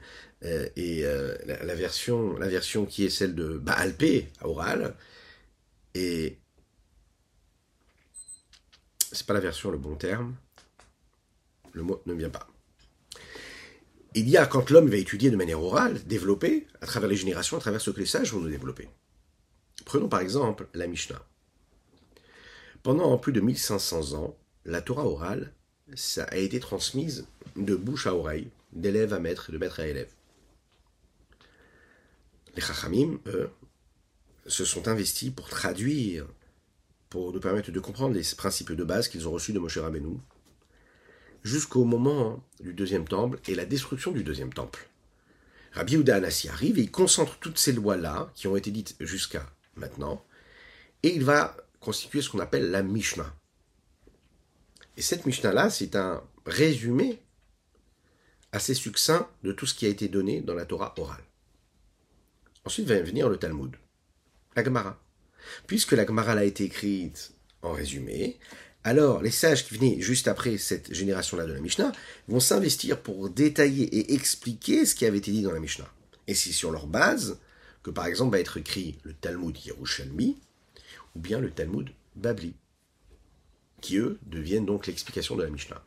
euh, 0.45 0.69
euh, 0.79 1.37
la, 1.47 1.75
version, 1.75 2.87
qui 2.87 3.05
est 3.05 3.11
celle 3.11 3.35
de 3.35 3.59
Baal 3.59 3.95
à 4.41 4.49
oral 4.49 4.95
et 5.95 6.39
c'est 9.13 9.27
pas 9.27 9.35
la 9.35 9.41
version 9.41 9.71
le 9.71 9.79
bon 9.79 9.97
terme. 9.97 10.37
Le 11.73 11.83
mot 11.83 12.01
ne 12.07 12.15
vient 12.15 12.31
pas. 12.31 12.49
Il 14.15 14.29
y 14.29 14.37
a, 14.37 14.47
quand 14.47 14.71
l'homme 14.71 14.89
va 14.89 14.97
étudier 14.97 15.31
de 15.31 15.37
manière 15.37 15.63
orale, 15.63 16.03
développer, 16.05 16.67
à 16.81 16.87
travers 16.87 17.09
les 17.09 17.17
générations, 17.17 17.57
à 17.57 17.61
travers 17.61 17.81
ce 17.81 17.91
que 17.91 18.01
les 18.01 18.07
sages 18.07 18.33
vont 18.33 18.41
nous 18.41 18.51
développer. 18.51 18.89
Prenons 19.85 20.09
par 20.09 20.21
exemple 20.21 20.67
la 20.75 20.89
Mishnah. 20.89 21.23
Pendant 22.83 23.17
plus 23.19 23.33
de 23.33 23.41
1500 23.41 24.15
ans, 24.15 24.37
la 24.65 24.81
Torah 24.83 25.07
orale 25.07 25.53
a 26.17 26.37
été 26.37 26.61
transmise 26.61 27.27
de 27.57 27.77
bouche 27.77 28.07
à 28.07 28.15
oreille, 28.15 28.51
d'élève 28.73 29.13
à 29.13 29.21
maître, 29.21 29.53
de 29.53 29.59
maître 29.59 29.81
à 29.81 29.87
élève. 29.87 30.11
Les 32.57 32.63
Chachamim, 32.63 33.19
eux, 33.27 33.51
se 34.47 34.65
sont 34.65 34.89
investis 34.89 35.31
pour 35.31 35.49
traduire, 35.49 36.27
pour 37.11 37.33
nous 37.33 37.41
permettre 37.41 37.71
de 37.71 37.81
comprendre 37.81 38.15
les 38.15 38.23
principes 38.37 38.73
de 38.73 38.85
base 38.85 39.09
qu'ils 39.09 39.29
ont 39.29 39.33
reçus 39.33 39.53
de 39.53 39.59
Moshe 39.59 39.79
Rabbeinu, 39.79 40.19
jusqu'au 41.43 41.85
moment 41.85 42.43
du 42.61 42.73
deuxième 42.73 43.07
temple 43.07 43.39
et 43.49 43.55
la 43.55 43.65
destruction 43.65 44.13
du 44.13 44.23
deuxième 44.23 44.53
temple. 44.53 44.89
Rabbi 45.73 45.93
Yehuda 45.93 46.17
Anassi 46.17 46.49
arrive 46.49 46.79
et 46.79 46.83
il 46.83 46.91
concentre 46.91 47.39
toutes 47.39 47.59
ces 47.59 47.73
lois-là, 47.73 48.31
qui 48.35 48.49
ont 48.49 48.57
été 48.57 48.71
dites 48.71 48.97
jusqu'à 49.01 49.47
maintenant, 49.77 50.25
et 51.03 51.15
il 51.15 51.25
va 51.25 51.57
constituer 51.79 52.23
ce 52.23 52.29
qu'on 52.29 52.41
appelle 52.41 52.71
la 52.71 52.83
Mishnah. 52.83 53.35
Et 54.97 55.03
cette 55.03 55.27
Mishnah-là, 55.27 55.71
c'est 55.71 55.97
un 55.97 56.23
résumé 56.45 57.23
assez 58.53 58.75
succinct 58.75 59.31
de 59.43 59.53
tout 59.53 59.67
ce 59.67 59.75
qui 59.75 59.87
a 59.87 59.89
été 59.89 60.09
donné 60.09 60.41
dans 60.41 60.55
la 60.55 60.67
Torah 60.67 60.95
orale. 60.99 61.25
Ensuite 62.65 62.89
va 62.89 63.01
venir 63.01 63.29
le 63.29 63.37
Talmud, 63.37 63.77
la 64.57 64.65
Gemara. 64.65 65.01
Puisque 65.67 65.93
la 65.93 66.05
Gemara 66.05 66.33
a 66.33 66.45
été 66.45 66.65
écrite 66.65 67.33
en 67.63 67.73
résumé, 67.73 68.39
alors 68.83 69.23
les 69.23 69.31
sages 69.31 69.67
qui 69.67 69.75
venaient 69.75 70.01
juste 70.01 70.29
après 70.29 70.57
cette 70.57 70.93
génération-là 70.93 71.47
de 71.47 71.53
la 71.53 71.61
Mishnah 71.61 71.93
vont 72.29 72.41
s'investir 72.41 73.01
pour 73.01 73.29
détailler 73.29 73.85
et 73.85 74.15
expliquer 74.15 74.87
ce 74.87 74.95
qui 74.95 75.05
avait 75.05 75.19
été 75.19 75.31
dit 75.31 75.43
dans 75.43 75.53
la 75.53 75.61
Mishnah. 75.61 75.89
Et 76.27 76.35
c'est 76.35 76.53
sur 76.53 76.71
leur 76.71 76.87
base 76.87 77.39
que 77.83 77.91
par 77.91 78.07
exemple 78.07 78.33
va 78.33 78.41
être 78.41 78.57
écrit 78.57 78.99
le 79.03 79.13
Talmud 79.13 79.57
Yerushalmi 79.65 80.39
ou 81.15 81.21
bien 81.21 81.41
le 81.41 81.51
Talmud 81.51 81.91
Babli 82.17 82.55
qui 83.81 83.97
eux 83.97 84.19
deviennent 84.23 84.67
donc 84.67 84.87
l'explication 84.87 85.37
de 85.37 85.43
la 85.43 85.51
Mishnah. 85.51 85.83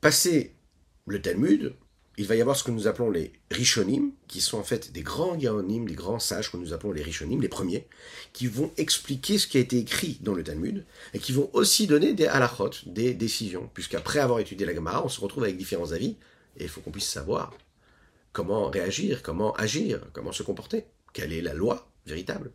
Passé 0.00 0.54
le 1.06 1.20
Talmud, 1.20 1.74
il 2.18 2.26
va 2.26 2.34
y 2.34 2.40
avoir 2.40 2.56
ce 2.56 2.64
que 2.64 2.72
nous 2.72 2.88
appelons 2.88 3.10
les 3.10 3.32
Rishonim, 3.52 4.10
qui 4.26 4.40
sont 4.40 4.58
en 4.58 4.64
fait 4.64 4.90
des 4.90 5.02
grands 5.02 5.36
Gaonim, 5.36 5.86
des 5.86 5.94
grands 5.94 6.18
sages 6.18 6.50
que 6.50 6.56
nous 6.56 6.72
appelons 6.72 6.90
les 6.90 7.02
Rishonim, 7.02 7.40
les 7.40 7.48
premiers, 7.48 7.86
qui 8.32 8.48
vont 8.48 8.72
expliquer 8.76 9.38
ce 9.38 9.46
qui 9.46 9.56
a 9.56 9.60
été 9.60 9.78
écrit 9.78 10.18
dans 10.20 10.34
le 10.34 10.42
Talmud, 10.42 10.84
et 11.14 11.20
qui 11.20 11.30
vont 11.30 11.48
aussi 11.52 11.86
donner 11.86 12.14
des 12.14 12.26
halachot, 12.26 12.70
des 12.86 13.14
décisions, 13.14 13.70
puisqu'après 13.72 14.18
avoir 14.18 14.40
étudié 14.40 14.66
la 14.66 14.74
Gemara, 14.74 15.04
on 15.04 15.08
se 15.08 15.20
retrouve 15.20 15.44
avec 15.44 15.56
différents 15.56 15.92
avis, 15.92 16.16
et 16.56 16.64
il 16.64 16.68
faut 16.68 16.80
qu'on 16.80 16.90
puisse 16.90 17.08
savoir 17.08 17.56
comment 18.32 18.68
réagir, 18.68 19.22
comment 19.22 19.52
agir, 19.54 20.00
comment 20.12 20.32
se 20.32 20.42
comporter, 20.42 20.86
quelle 21.12 21.32
est 21.32 21.40
la 21.40 21.54
loi 21.54 21.88
véritable. 22.04 22.50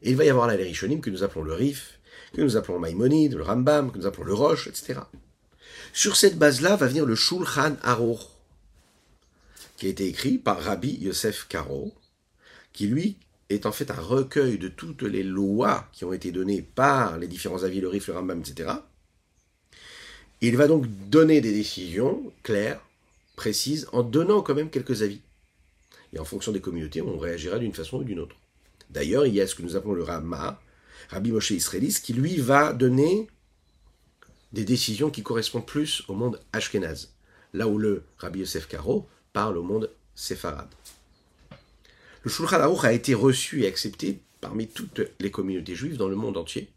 Et 0.00 0.10
il 0.10 0.16
va 0.16 0.24
y 0.24 0.30
avoir 0.30 0.46
là 0.46 0.56
les 0.56 0.64
Rishonim 0.64 1.02
que 1.02 1.10
nous 1.10 1.22
appelons 1.22 1.44
le 1.44 1.52
Rif, 1.52 2.00
que 2.32 2.40
nous 2.40 2.56
appelons 2.56 2.78
Maïmonide, 2.78 3.34
le 3.34 3.42
Rambam, 3.42 3.92
que 3.92 3.98
nous 3.98 4.06
appelons 4.06 4.24
le 4.24 4.34
Roche, 4.34 4.66
etc. 4.66 5.00
Sur 5.92 6.16
cette 6.16 6.38
base-là 6.38 6.76
va 6.76 6.86
venir 6.86 7.04
le 7.04 7.14
Shulchan 7.14 7.76
Aruch, 7.82 8.20
qui 9.76 9.86
a 9.86 9.90
été 9.90 10.06
écrit 10.06 10.38
par 10.38 10.60
Rabbi 10.60 10.98
Yosef 11.00 11.46
Karo, 11.48 11.94
qui 12.72 12.86
lui 12.86 13.16
est 13.48 13.66
en 13.66 13.72
fait 13.72 13.90
un 13.90 14.00
recueil 14.00 14.58
de 14.58 14.68
toutes 14.68 15.02
les 15.02 15.22
lois 15.22 15.88
qui 15.92 16.04
ont 16.04 16.12
été 16.12 16.32
données 16.32 16.62
par 16.62 17.18
les 17.18 17.28
différents 17.28 17.62
avis, 17.62 17.80
le 17.80 17.88
Rif, 17.88 18.08
le 18.08 18.14
Rambam, 18.14 18.40
etc. 18.40 18.70
Il 20.40 20.56
va 20.56 20.66
donc 20.66 20.86
donner 21.08 21.40
des 21.40 21.52
décisions 21.52 22.32
claires, 22.42 22.80
précises, 23.36 23.88
en 23.92 24.02
donnant 24.02 24.42
quand 24.42 24.54
même 24.54 24.70
quelques 24.70 25.02
avis. 25.02 25.20
Et 26.12 26.18
en 26.18 26.24
fonction 26.24 26.52
des 26.52 26.60
communautés, 26.60 27.02
on 27.02 27.18
réagira 27.18 27.58
d'une 27.58 27.72
façon 27.72 27.98
ou 27.98 28.04
d'une 28.04 28.20
autre. 28.20 28.36
D'ailleurs, 28.90 29.26
il 29.26 29.34
y 29.34 29.40
a 29.40 29.46
ce 29.46 29.54
que 29.54 29.62
nous 29.62 29.76
appelons 29.76 29.94
le 29.94 30.02
Rama, 30.02 30.60
Rabbi 31.08 31.32
Moshe 31.32 31.50
Israélis, 31.50 32.00
qui 32.02 32.12
lui 32.12 32.36
va 32.36 32.72
donner 32.72 33.28
des 34.52 34.64
décisions 34.64 35.10
qui 35.10 35.22
correspondent 35.22 35.66
plus 35.66 36.02
au 36.08 36.14
monde 36.14 36.40
ashkenaz, 36.52 37.10
là 37.52 37.68
où 37.68 37.78
le 37.78 38.04
Rabbi 38.18 38.40
Yosef 38.40 38.68
Karo 38.68 39.06
parle 39.36 39.58
au 39.58 39.62
monde 39.62 39.90
séfarade. 40.14 40.72
Le 42.22 42.30
Shulchan 42.30 42.58
Aruch 42.58 42.84
a 42.84 42.94
été 42.94 43.12
reçu 43.12 43.64
et 43.64 43.66
accepté 43.66 44.18
parmi 44.40 44.66
toutes 44.66 45.02
les 45.20 45.30
communautés 45.30 45.74
juives 45.74 45.98
dans 45.98 46.08
le 46.08 46.16
monde 46.16 46.38
entier, 46.38 46.70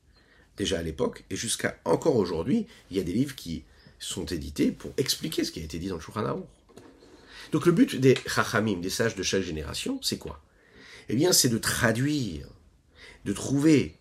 déjà 0.58 0.80
à 0.80 0.84
l'époque, 0.84 1.24
et 1.30 1.38
jusqu'à 1.38 1.80
encore 1.86 2.18
aujourd'hui, 2.18 2.68
il 2.92 2.98
y 2.98 3.00
a 3.00 3.04
des 3.04 3.14
livres 3.14 3.34
qui 3.34 3.64
sont 3.98 4.26
édités 4.26 4.74
pour 4.74 4.92
expliquer 4.98 5.46
ce 5.46 5.54
qui 5.54 5.62
a 5.62 5.64
été 5.64 5.80
dit 5.80 5.88
dans 5.88 5.96
le 5.96 6.02
Shulchan 6.02 6.26
Aruch. 6.26 6.44
Donc 7.54 7.66
le 7.66 7.72
but 7.72 7.96
des 7.96 8.18
Chachamim, 8.28 8.82
des 8.82 8.90
sages 8.90 9.16
de 9.16 9.24
chaque 9.24 9.44
génération, 9.44 9.98
c'est 10.02 10.18
quoi? 10.18 10.44
Eh 11.08 11.16
bien, 11.16 11.32
c'est 11.32 11.48
de 11.48 11.60
traduire, 11.60 12.46
de 13.24 13.32
trouver 13.32 13.96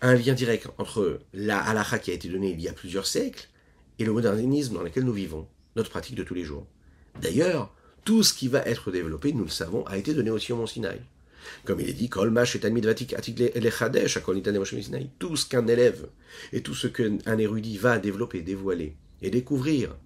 un 0.00 0.14
lien 0.14 0.34
direct 0.34 0.66
entre 0.78 1.20
la 1.32 1.60
halakha 1.60 2.00
qui 2.00 2.10
a 2.10 2.14
été 2.14 2.28
donnée 2.28 2.50
il 2.50 2.60
y 2.60 2.66
a 2.66 2.72
plusieurs 2.72 3.06
siècles 3.06 3.48
et 4.00 4.04
le 4.04 4.12
modernisme 4.12 4.74
dans 4.74 4.82
lequel 4.82 5.04
nous 5.04 5.12
vivons, 5.12 5.46
notre 5.76 5.90
pratique 5.90 6.16
de 6.16 6.24
tous 6.24 6.34
les 6.34 6.42
jours. 6.42 6.66
D'ailleurs, 7.22 7.72
tout 8.04 8.22
ce 8.22 8.34
qui 8.34 8.48
va 8.48 8.60
être 8.60 8.90
développé, 8.90 9.32
nous 9.32 9.44
le 9.44 9.50
savons, 9.50 9.84
a 9.86 9.96
été 9.96 10.14
donné 10.14 10.30
aussi 10.30 10.52
au 10.52 10.56
Mont 10.56 10.66
Sinaï. 10.66 11.00
Comme 11.64 11.80
il 11.80 11.88
est 11.88 11.94
dit, 11.94 12.08
tout 15.18 15.36
ce 15.36 15.46
qu'un 15.46 15.66
élève 15.66 16.08
et 16.52 16.62
tout 16.62 16.74
ce 16.74 16.86
qu'un 16.86 17.38
érudit 17.38 17.78
va 17.78 17.98
développer, 17.98 18.42
dévoiler 18.42 18.96
et 19.22 19.30
découvrir 19.30 19.96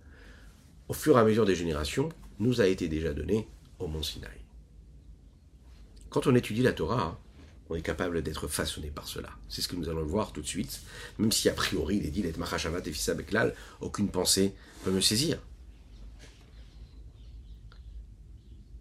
au 0.89 0.95
fur 0.95 1.17
et 1.17 1.21
à 1.21 1.25
mesure 1.25 1.45
des 1.45 1.55
générations, 1.55 2.09
nous 2.39 2.61
a 2.61 2.67
été 2.67 2.89
déjà 2.89 3.13
donné 3.13 3.47
au 3.79 3.87
Mont 3.89 4.03
Sinaï. 4.03 4.31
Quand 6.11 6.27
on 6.27 6.35
étudie 6.35 6.63
la 6.63 6.73
Torah, 6.73 7.21
on 7.71 7.75
est 7.75 7.83
capable 7.83 8.23
d'être 8.23 8.49
façonné 8.49 8.89
par 8.89 9.07
cela. 9.07 9.29
C'est 9.49 9.61
ce 9.61 9.69
que 9.69 9.77
nous 9.77 9.89
allons 9.89 10.05
voir 10.05 10.33
tout 10.33 10.41
de 10.41 10.47
suite, 10.47 10.81
même 11.19 11.33
si 11.33 11.49
a 11.49 11.53
priori 11.53 11.97
il 11.99 12.07
est 12.07 12.11
dit, 12.11 12.25
aucune 13.81 14.09
pensée 14.09 14.55
peut 14.85 14.91
me 14.91 15.01
saisir. 15.01 15.39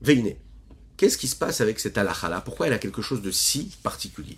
Veine. 0.01 0.35
Qu'est-ce 0.95 1.17
qui 1.17 1.27
se 1.27 1.35
passe 1.35 1.61
avec 1.61 1.79
cette 1.79 1.97
halakha-là 1.97 2.41
Pourquoi 2.41 2.67
elle 2.67 2.73
a 2.73 2.79
quelque 2.79 3.01
chose 3.01 3.21
de 3.21 3.31
si 3.31 3.71
particulier? 3.83 4.37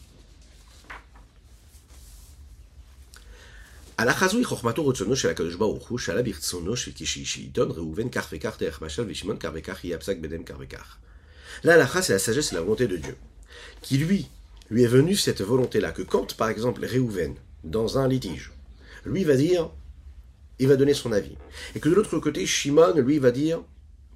La 11.64 11.86
c'est 12.02 12.14
la 12.14 12.20
sagesse 12.20 12.54
et 12.54 12.56
la 12.56 12.62
volonté 12.62 12.88
de 12.88 12.96
Dieu, 12.96 13.18
qui 13.82 13.98
lui, 13.98 14.30
lui 14.70 14.84
est 14.84 14.88
venue 14.88 15.16
cette 15.16 15.42
volonté-là, 15.42 15.92
que 15.92 16.02
quand, 16.02 16.34
par 16.36 16.48
exemple, 16.48 16.86
Réhouven, 16.86 17.36
dans 17.66 17.98
un 17.98 18.08
litige, 18.08 18.54
lui 19.04 19.26
va 19.26 19.36
dire, 19.36 19.70
il 20.60 20.70
va 20.70 20.78
donner 20.78 20.94
son 20.94 21.12
avis, 21.12 21.36
et 21.76 21.82
que 21.82 21.90
de 21.90 21.96
l'autre 21.96 22.20
côté, 22.20 22.46
Shimon, 22.46 22.94
lui, 22.96 23.20
va 23.20 23.32
dire 23.32 23.62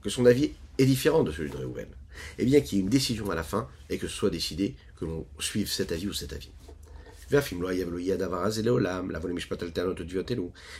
que 0.01 0.09
son 0.09 0.25
avis 0.25 0.53
est 0.77 0.85
différent 0.85 1.23
de 1.23 1.31
celui 1.31 1.49
de 1.49 1.57
Réhouven. 1.57 1.87
Eh 2.37 2.45
bien, 2.45 2.61
qu'il 2.61 2.77
y 2.77 2.81
ait 2.81 2.83
une 2.83 2.89
décision 2.89 3.29
à 3.31 3.35
la 3.35 3.43
fin 3.43 3.67
et 3.89 3.97
que 3.97 4.07
ce 4.07 4.15
soit 4.15 4.29
décidé 4.29 4.75
que 4.95 5.05
l'on 5.05 5.25
suive 5.39 5.69
cet 5.69 5.91
avis 5.91 6.07
ou 6.07 6.13
cet 6.13 6.33
avis. 6.33 6.51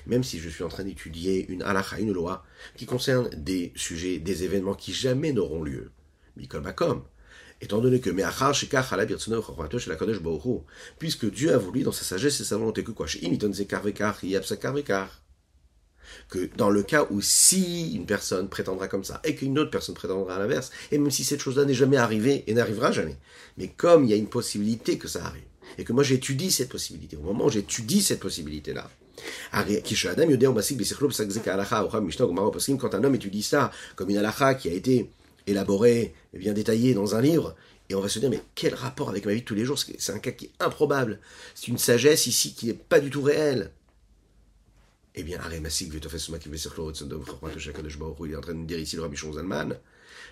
Même 0.06 0.24
si 0.24 0.40
je 0.40 0.50
suis 0.50 0.64
en 0.64 0.68
train 0.68 0.84
d'étudier 0.84 1.48
une 1.50 1.64
halakha, 1.64 2.00
une 2.00 2.12
loi, 2.12 2.46
qui 2.76 2.86
concerne 2.86 3.30
des 3.30 3.72
sujets, 3.76 4.20
des 4.20 4.44
événements 4.44 4.76
qui 4.76 4.94
jamais 4.94 5.34
n'auront 5.34 5.64
lieu. 5.64 5.92
Bakom. 6.36 7.04
Étant 7.62 7.80
donné 7.80 8.02
que 8.02 8.10
puisque 11.00 11.32
Dieu 11.32 11.54
a 11.54 11.58
voulu 11.58 11.84
dans 11.84 11.92
sa 11.92 12.04
sagesse 12.04 12.42
et 12.42 12.44
sa 12.44 12.58
volonté 12.58 12.84
que 12.84 12.92
quoi? 12.92 13.08
Que 16.30 16.50
dans 16.58 16.70
le 16.70 16.84
cas 16.84 17.08
où 17.10 17.22
si 17.22 17.94
une 17.96 18.06
personne 18.06 18.50
prétendra 18.50 18.88
comme 18.88 19.04
ça 19.04 19.22
et 19.24 19.36
qu'une 19.36 19.58
autre 19.60 19.72
personne 19.72 19.96
prétendra 19.96 20.36
à 20.36 20.40
l'inverse, 20.40 20.72
et 20.92 20.98
même 20.98 21.12
si 21.12 21.24
cette 21.24 21.42
chose-là 21.42 21.66
n'est 21.66 21.74
jamais 21.74 21.98
arrivée 21.98 22.44
et 22.48 22.54
n'arrivera 22.54 22.92
jamais, 22.92 23.18
mais 23.58 23.68
comme 23.68 24.04
il 24.04 24.12
y 24.12 24.14
a 24.14 24.18
une 24.18 24.28
possibilité 24.28 24.98
que 24.98 25.08
ça 25.08 25.26
arrive, 25.26 25.44
et 25.78 25.84
que 25.84 25.94
moi 25.94 26.04
j'étudie 26.04 26.52
cette 26.52 26.70
possibilité, 26.70 27.16
au 27.18 27.22
moment 27.22 27.46
où 27.46 27.50
j'étudie 27.50 28.02
cette 28.02 28.20
possibilité-là, 28.20 28.90
quand 32.78 32.96
un 32.96 33.04
homme 33.04 33.16
étudie 33.16 33.44
ça 33.44 33.72
comme 33.96 34.10
une 34.10 34.18
halakha 34.18 34.56
qui 34.56 34.70
a 34.70 34.74
été 34.74 35.10
élaborée 35.46 36.14
bien 36.34 36.54
détaillée 36.54 36.94
dans 36.94 37.16
un 37.16 37.22
livre, 37.22 37.56
et 37.90 37.96
on 37.96 38.02
va 38.02 38.10
se 38.10 38.20
dire, 38.20 38.30
mais 38.30 38.42
quel 38.56 38.74
rapport 38.74 39.10
avec 39.10 39.26
ma 39.26 39.34
vie 39.34 39.42
de 39.42 39.46
tous 39.46 39.56
les 39.56 39.66
jours? 39.66 39.78
C'est 39.78 40.14
un 40.14 40.20
cas 40.20 40.32
qui 40.32 40.46
est 40.46 40.52
improbable. 40.60 41.20
C'est 41.54 41.68
une 41.68 41.78
sagesse 41.78 42.28
ici 42.28 42.54
qui 42.56 42.68
n'est 42.68 42.74
pas 42.74 43.00
du 43.00 43.10
tout 43.10 43.22
réelle. 43.22 43.72
Eh 45.16 45.24
bien, 45.24 45.40
il 45.48 45.54
est 45.54 45.60
en 48.36 48.42
train 48.42 48.56
de 48.56 48.66
dire 48.66 48.80
ici 48.80 48.96
le 48.96 49.04
Rabbi 49.04 49.18
Zalman, 49.18 49.78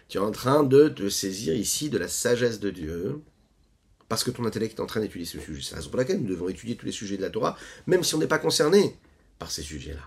tu 0.07 0.17
es 0.17 0.21
en 0.21 0.31
train 0.31 0.63
de 0.63 0.89
te 0.89 1.07
saisir 1.07 1.53
ici 1.53 1.89
de 1.89 1.99
la 1.99 2.07
sagesse 2.07 2.59
de 2.59 2.71
Dieu, 2.71 3.21
parce 4.09 4.23
que 4.23 4.31
ton 4.31 4.45
intellect 4.45 4.79
est 4.79 4.81
en 4.81 4.87
train 4.87 4.99
d'étudier 4.99 5.25
ce 5.25 5.39
sujet. 5.39 5.61
C'est 5.61 5.71
la 5.71 5.77
raison 5.77 5.89
pour 5.89 5.99
laquelle 5.99 6.19
nous 6.19 6.27
devons 6.27 6.49
étudier 6.49 6.75
tous 6.75 6.85
les 6.85 6.91
sujets 6.91 7.15
de 7.15 7.21
la 7.21 7.29
Torah, 7.29 7.55
même 7.85 8.03
si 8.03 8.15
on 8.15 8.17
n'est 8.17 8.27
pas 8.27 8.39
concerné 8.39 8.97
par 9.37 9.51
ces 9.51 9.61
sujets-là. 9.61 10.01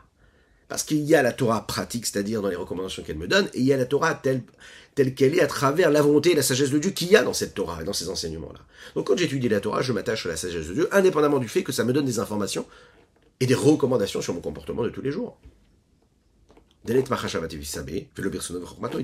Parce 0.67 0.83
qu'il 0.83 1.03
y 1.03 1.15
a 1.15 1.23
la 1.23 1.33
Torah 1.33 1.67
pratique, 1.67 2.07
c'est-à-dire 2.07 2.43
dans 2.43 2.49
les 2.49 2.57
recommandations 2.57 3.05
qu'elle 3.05 3.17
me 3.17 3.29
donne, 3.29 3.47
et 3.55 3.61
il 3.61 3.65
y 3.65 3.73
a 3.73 3.77
la 3.77 3.87
Torah 3.87 4.15
telle, 4.15 4.43
telle 4.95 5.15
qu'elle 5.15 5.37
est 5.37 5.41
à 5.41 5.47
travers 5.47 5.91
la 5.91 6.03
volonté 6.03 6.33
et 6.33 6.35
la 6.35 6.43
sagesse 6.43 6.71
de 6.71 6.79
Dieu 6.79 6.91
qu'il 6.91 7.09
y 7.09 7.17
a 7.17 7.23
dans 7.23 7.33
cette 7.33 7.55
Torah 7.55 7.81
et 7.81 7.85
dans 7.85 7.93
ces 7.93 8.09
enseignements-là. 8.09 8.61
Donc 8.95 9.07
quand 9.07 9.17
j'étudie 9.17 9.49
la 9.49 9.61
Torah, 9.61 9.83
je 9.83 9.93
m'attache 9.93 10.27
à 10.27 10.31
la 10.31 10.37
sagesse 10.37 10.67
de 10.67 10.75
Dieu, 10.75 10.89
indépendamment 10.91 11.39
du 11.39 11.49
fait 11.49 11.63
que 11.63 11.73
ça 11.73 11.85
me 11.85 11.93
donne 11.93 12.07
des 12.07 12.19
informations 12.19 12.67
et 13.41 13.47
des 13.47 13.55
recommandations 13.55 14.21
sur 14.21 14.35
mon 14.35 14.41
comportement 14.41 14.83
de 14.83 14.91
tous 14.91 15.03
les 15.03 15.11
jours. 15.11 15.39
Il 16.87 16.95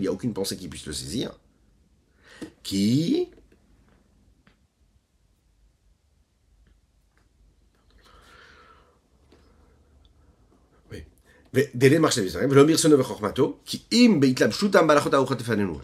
n'y 0.00 0.06
a 0.06 0.12
aucune 0.12 0.34
pensée 0.34 0.56
qui 0.56 0.68
puisse 0.68 0.86
le 0.86 0.92
saisir. 0.92 1.38
Qui 2.62 3.28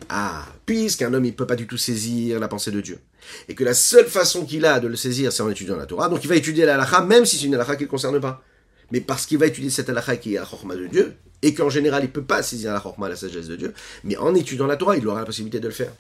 Ah, 0.09 0.46
puisqu'un 0.64 1.12
homme 1.12 1.24
il 1.24 1.35
peut 1.35 1.46
pas 1.46 1.57
du 1.57 1.66
tout 1.66 1.76
saisir 1.76 2.38
la 2.38 2.46
pensée 2.46 2.70
de 2.70 2.81
Dieu, 2.81 2.98
et 3.48 3.57
que 3.57 3.64
la 3.64 3.74
seule 3.74 4.07
façon 4.07 4.46
qu'il 4.46 4.64
a 4.64 4.79
de 4.79 4.87
le 4.87 4.94
saisir, 4.94 5.33
c'est 5.33 5.42
en 5.42 5.50
étudiant 5.50 5.76
la 5.76 5.87
Torah, 5.87 6.09
donc 6.09 6.22
il 6.22 6.29
va 6.29 6.37
étudier 6.37 6.66
la 6.66 6.74
halakha, 6.74 7.00
même 7.00 7.24
si 7.24 7.37
c'est 7.37 7.46
une 7.46 7.55
halakha 7.55 7.74
qui 7.74 7.85
ne 7.85 7.88
concerne 7.88 8.20
pas. 8.20 8.44
Mais 8.92 9.00
parce 9.00 9.26
qu'il 9.26 9.38
va 9.38 9.46
étudier 9.46 9.70
cette 9.70 9.88
halakha 9.88 10.16
qui 10.18 10.35
est 10.35 10.38
la 10.38 10.46
chorma 10.46 10.76
de 10.76 10.87
Dieu, 10.87 11.16
et 11.42 11.52
qu'en 11.52 11.68
général 11.68 12.05
il 12.05 12.11
peut 12.11 12.22
pas 12.22 12.44
saisir 12.44 12.72
la 12.72 12.79
chorma, 12.79 13.09
la 13.09 13.16
sagesse 13.16 13.48
de 13.48 13.57
Dieu, 13.57 13.74
mais 14.05 14.16
en 14.16 14.37
étudiant 14.37 14.68
la 14.68 14.76
Torah, 14.76 14.96
il 14.96 15.07
aura 15.09 15.18
la 15.18 15.26
possibilité 15.26 15.59
de 15.59 15.66
le 15.66 15.74
faire. 15.74 15.92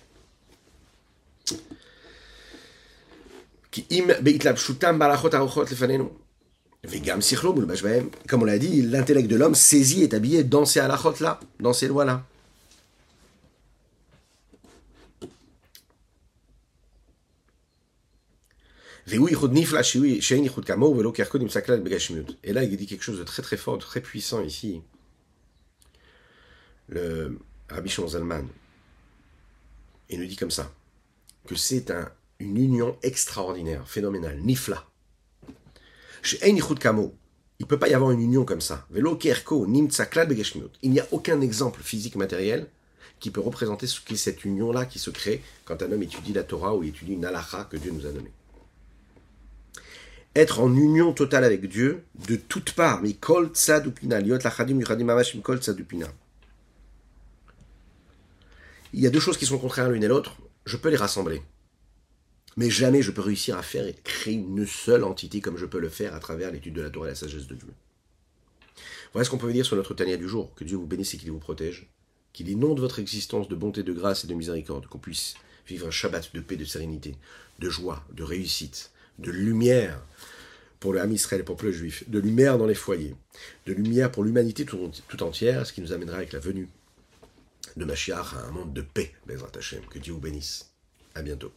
Comme 8.28 8.42
on 8.42 8.44
l'a 8.44 8.58
dit, 8.58 8.82
l'intellect 8.82 9.28
de 9.28 9.36
l'homme 9.36 9.54
saisit 9.54 10.02
et 10.02 10.04
est 10.04 10.14
habillé 10.14 10.44
dans 10.44 10.64
ces 10.64 10.80
halachot-là, 10.80 11.40
dans 11.60 11.72
ces 11.72 11.88
lois-là. 11.88 12.24
Et 19.08 19.18
là, 22.52 22.64
il 22.64 22.76
dit 22.76 22.86
quelque 22.86 23.02
chose 23.02 23.18
de 23.18 23.24
très 23.24 23.42
très 23.42 23.56
fort, 23.56 23.78
de 23.78 23.82
très 23.82 24.00
puissant 24.00 24.42
ici. 24.42 24.82
Le 26.88 27.38
Rabbi 27.68 27.88
Shimon 27.88 28.08
il 30.08 30.20
nous 30.20 30.26
dit 30.26 30.36
comme 30.36 30.50
ça, 30.50 30.72
que 31.46 31.56
c'est 31.56 31.90
un, 31.90 32.10
une 32.38 32.56
union 32.56 32.96
extraordinaire, 33.02 33.88
phénoménale, 33.88 34.38
nifla. 34.40 34.84
Il 37.58 37.62
ne 37.62 37.66
peut 37.66 37.78
pas 37.78 37.88
y 37.88 37.94
avoir 37.94 38.10
une 38.10 38.20
union 38.20 38.44
comme 38.44 38.60
ça. 38.60 38.86
Il 38.94 40.90
n'y 40.90 41.00
a 41.00 41.06
aucun 41.10 41.40
exemple 41.40 41.82
physique 41.82 42.16
matériel 42.16 42.68
qui 43.18 43.30
peut 43.30 43.40
représenter 43.40 43.86
ce 43.86 44.00
qu'est 44.00 44.16
cette 44.16 44.44
union-là 44.44 44.84
qui 44.84 44.98
se 44.98 45.10
crée 45.10 45.42
quand 45.64 45.82
un 45.82 45.90
homme 45.92 46.02
étudie 46.02 46.32
la 46.32 46.42
Torah 46.42 46.74
ou 46.74 46.84
étudie 46.84 47.14
une 47.14 47.24
halakha 47.24 47.64
que 47.70 47.76
Dieu 47.76 47.92
nous 47.92 48.06
a 48.06 48.10
donnée. 48.10 48.32
Être 50.34 50.60
en 50.60 50.74
union 50.74 51.14
totale 51.14 51.44
avec 51.44 51.66
Dieu 51.66 52.04
de 52.28 52.36
toutes 52.36 52.72
parts, 52.72 53.00
Il 58.92 59.00
y 59.00 59.06
a 59.06 59.10
deux 59.10 59.20
choses 59.20 59.38
qui 59.38 59.46
sont 59.46 59.58
contraires 59.58 59.88
l'une 59.88 60.04
et 60.04 60.08
l'autre, 60.08 60.36
je 60.66 60.76
peux 60.76 60.90
les 60.90 60.96
rassembler. 60.96 61.40
Mais 62.56 62.70
jamais 62.70 63.02
je 63.02 63.10
peux 63.10 63.20
réussir 63.20 63.56
à 63.58 63.62
faire 63.62 63.86
et 63.86 63.94
créer 64.04 64.34
une 64.34 64.66
seule 64.66 65.04
entité 65.04 65.40
comme 65.40 65.58
je 65.58 65.66
peux 65.66 65.78
le 65.78 65.90
faire 65.90 66.14
à 66.14 66.20
travers 66.20 66.50
l'étude 66.50 66.74
de 66.74 66.82
la 66.82 66.90
Torah 66.90 67.08
et 67.08 67.10
la 67.10 67.14
sagesse 67.14 67.46
de 67.46 67.54
Dieu. 67.54 67.68
Voilà 69.12 69.24
ce 69.24 69.30
qu'on 69.30 69.38
peut 69.38 69.52
dire 69.52 69.66
sur 69.66 69.76
notre 69.76 69.94
Tania 69.94 70.16
du 70.16 70.28
jour. 70.28 70.54
Que 70.54 70.64
Dieu 70.64 70.76
vous 70.76 70.86
bénisse 70.86 71.14
et 71.14 71.18
qu'il 71.18 71.30
vous 71.30 71.38
protège. 71.38 71.90
Qu'il 72.32 72.48
inonde 72.48 72.80
votre 72.80 72.98
existence 72.98 73.48
de 73.48 73.54
bonté, 73.54 73.82
de 73.82 73.92
grâce 73.92 74.24
et 74.24 74.26
de 74.26 74.34
miséricorde. 74.34 74.86
Qu'on 74.86 74.98
puisse 74.98 75.34
vivre 75.66 75.86
un 75.86 75.90
Shabbat 75.90 76.34
de 76.34 76.40
paix, 76.40 76.56
de 76.56 76.64
sérénité, 76.64 77.16
de 77.58 77.68
joie, 77.68 78.04
de 78.12 78.22
réussite, 78.22 78.90
de 79.18 79.30
lumière 79.30 80.02
pour 80.80 80.92
le 80.92 81.00
Ham 81.00 81.12
Israël 81.12 81.44
pour 81.44 81.56
le 81.62 81.72
juif, 81.72 82.08
de 82.08 82.18
lumière 82.18 82.58
dans 82.58 82.66
les 82.66 82.74
foyers, 82.74 83.16
de 83.66 83.72
lumière 83.72 84.12
pour 84.12 84.24
l'humanité 84.24 84.64
tout, 84.64 85.22
entière, 85.22 85.66
ce 85.66 85.72
qui 85.72 85.80
nous 85.80 85.92
amènera 85.92 86.18
avec 86.18 86.32
la 86.32 86.38
venue 86.38 86.68
de 87.76 87.84
Mashiach 87.84 88.34
à 88.34 88.46
un 88.46 88.50
monde 88.50 88.72
de 88.72 88.82
paix, 88.82 89.14
Bezrat 89.26 89.50
Hashem. 89.56 89.84
Que 89.86 89.98
Dieu 89.98 90.12
vous 90.12 90.20
bénisse. 90.20 90.70
À 91.14 91.22
bientôt. 91.22 91.52